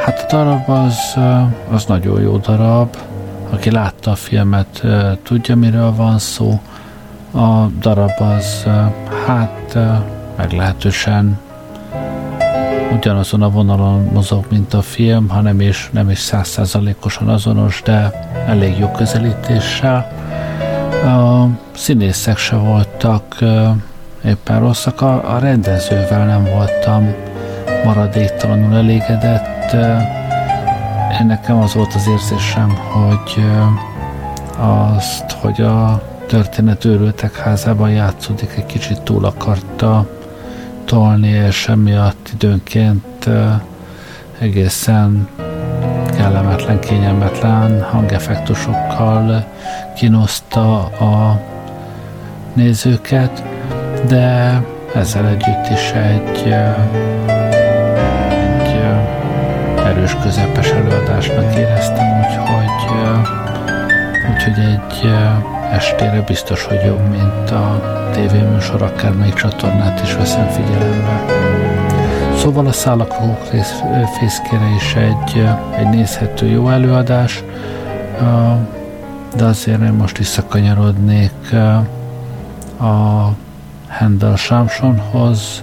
Hát 0.05 0.25
a 0.27 0.27
darab 0.37 0.69
az, 0.69 1.17
az 1.71 1.85
nagyon 1.85 2.21
jó 2.21 2.37
darab. 2.37 2.97
Aki 3.51 3.71
látta 3.71 4.11
a 4.11 4.15
filmet, 4.15 4.83
tudja, 5.23 5.57
miről 5.57 5.95
van 5.95 6.19
szó. 6.19 6.61
A 7.33 7.67
darab 7.81 8.21
az 8.21 8.67
hát 9.27 9.79
meglehetősen 10.37 11.39
ugyanazon 12.93 13.43
a 13.43 13.51
vonalon 13.51 14.09
mozog, 14.13 14.45
mint 14.51 14.75
a 14.75 14.83
film, 14.83 15.29
hanem 15.29 15.61
is 15.61 15.91
nem 15.93 16.11
is 16.11 16.19
százszázalékosan 16.19 17.29
azonos, 17.29 17.83
de 17.85 18.11
elég 18.47 18.79
jó 18.79 18.91
közelítéssel. 18.91 20.13
A 21.05 21.47
színészek 21.75 22.37
se 22.37 22.57
voltak 22.57 23.37
éppen 24.25 24.61
rosszak, 24.61 25.01
a, 25.01 25.39
rendezővel 25.41 26.27
nem 26.27 26.45
voltam 26.45 27.15
maradéktalanul 27.85 28.77
elégedett. 28.77 29.77
Nekem 31.27 31.59
az 31.59 31.75
volt 31.75 31.95
az 31.95 32.09
érzésem, 32.09 32.69
hogy 32.93 33.45
azt, 34.59 35.31
hogy 35.41 35.61
a 35.61 36.03
történet 36.29 36.85
őrültek 36.85 37.37
házában 37.37 37.91
játszódik, 37.91 38.51
egy 38.57 38.67
kicsit 38.67 39.01
túl 39.01 39.25
akarta 39.25 40.07
tolni, 40.85 41.29
és 41.29 41.69
emiatt 41.69 42.31
időnként 42.35 43.29
egészen 44.39 45.29
kellemetlen, 46.17 46.81
kényelmetlen 46.81 47.83
hangeffektusokkal 47.83 49.45
kínoszta 49.97 50.85
a 50.85 51.41
nézőket, 52.53 53.43
de 54.09 54.63
ezzel 54.95 55.27
együtt 55.27 55.71
is 55.73 55.91
egy, 55.91 56.55
egy 58.29 58.81
erős 59.85 60.17
közepes 60.23 60.71
előadásnak 60.71 61.55
éreztem, 61.55 62.19
úgyhogy, 62.19 62.71
úgyhogy 64.31 64.65
egy 64.65 65.11
estére 65.71 66.23
biztos, 66.27 66.65
hogy 66.65 66.81
jobb, 66.87 67.09
mint 67.11 67.51
a 67.51 67.81
tévéműsor, 68.13 68.83
akármelyik 68.83 69.35
csatornát 69.35 70.03
is 70.03 70.15
veszem 70.15 70.49
figyelembe. 70.49 71.25
Szóval 72.37 72.67
a 72.67 72.73
Szállakók 72.73 73.39
fészkére 74.19 74.75
is 74.77 74.95
egy, 74.95 75.47
egy 75.77 75.89
nézhető 75.89 76.47
jó 76.47 76.69
előadás, 76.69 77.43
de 79.37 79.45
azért 79.45 79.83
én 79.83 79.93
most 79.93 80.19
visszakanyarodnék 80.19 81.53
a 82.81 83.29
Handel 83.89 84.37
Samsonhoz, 84.37 85.63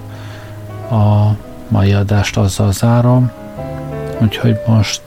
a 0.90 1.30
mai 1.68 1.92
adást 1.92 2.36
azzal 2.36 2.72
zárom, 2.72 3.30
úgyhogy 4.22 4.60
most 4.66 5.02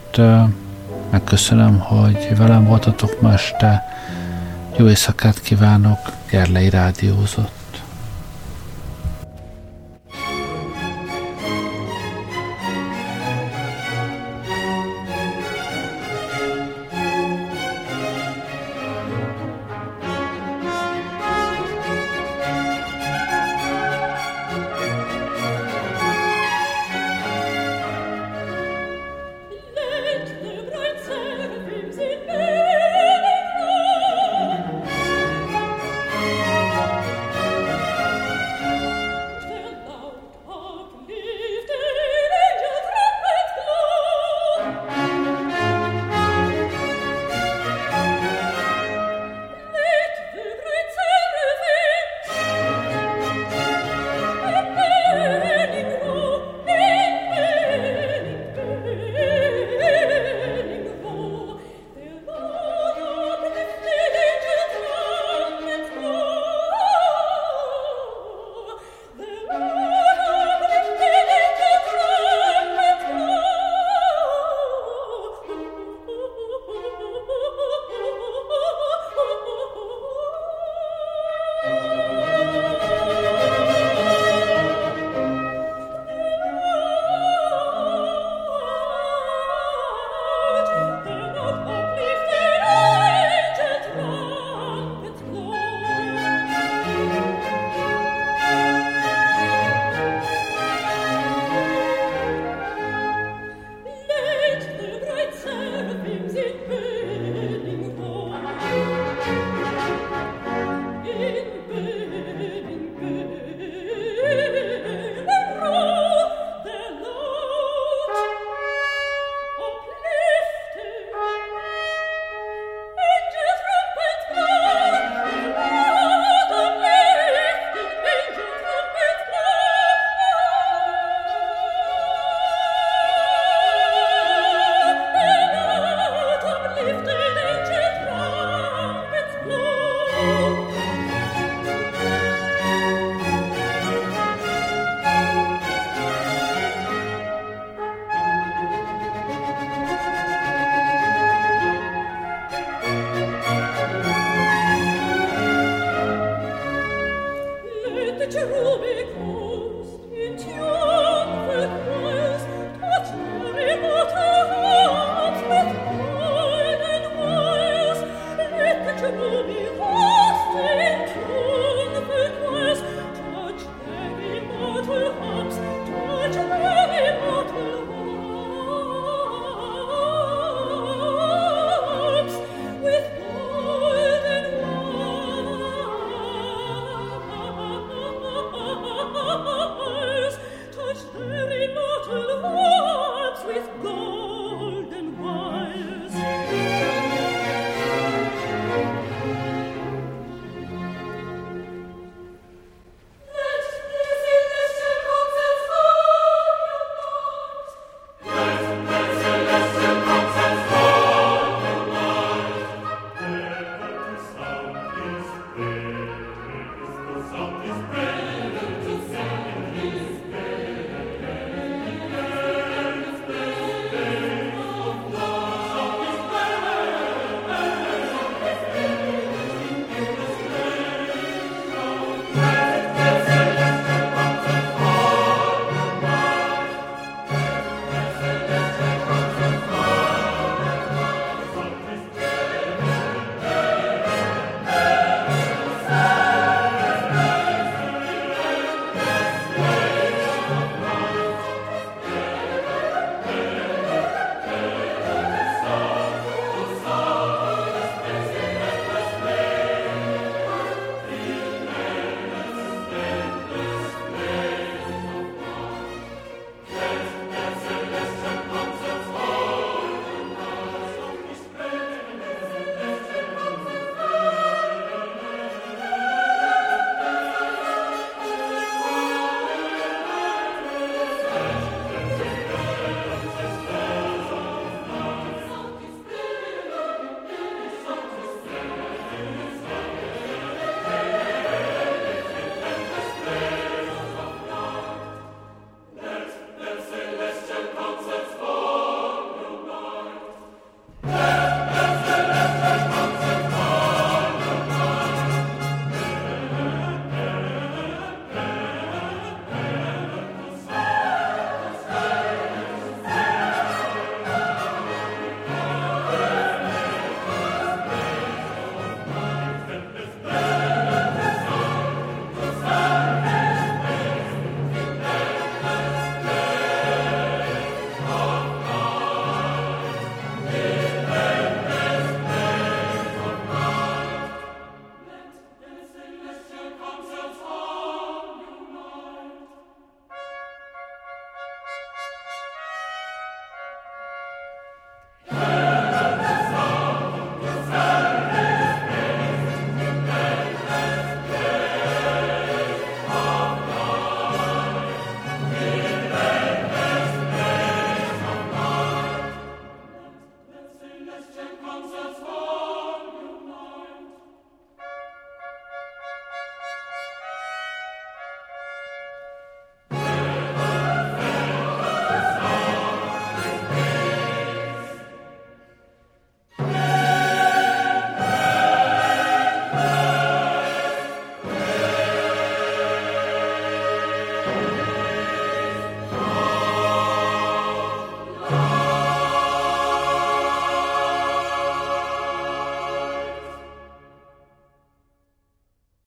megköszönöm, 1.10 1.78
hogy 1.78 2.36
velem 2.36 2.64
voltatok 2.64 3.20
ma 3.20 3.32
este, 3.32 3.88
jó 4.80 4.88
éjszakát 4.88 5.40
kívánok, 5.40 5.98
Gerlei 6.30 6.70
Rádiózott. 6.70 7.59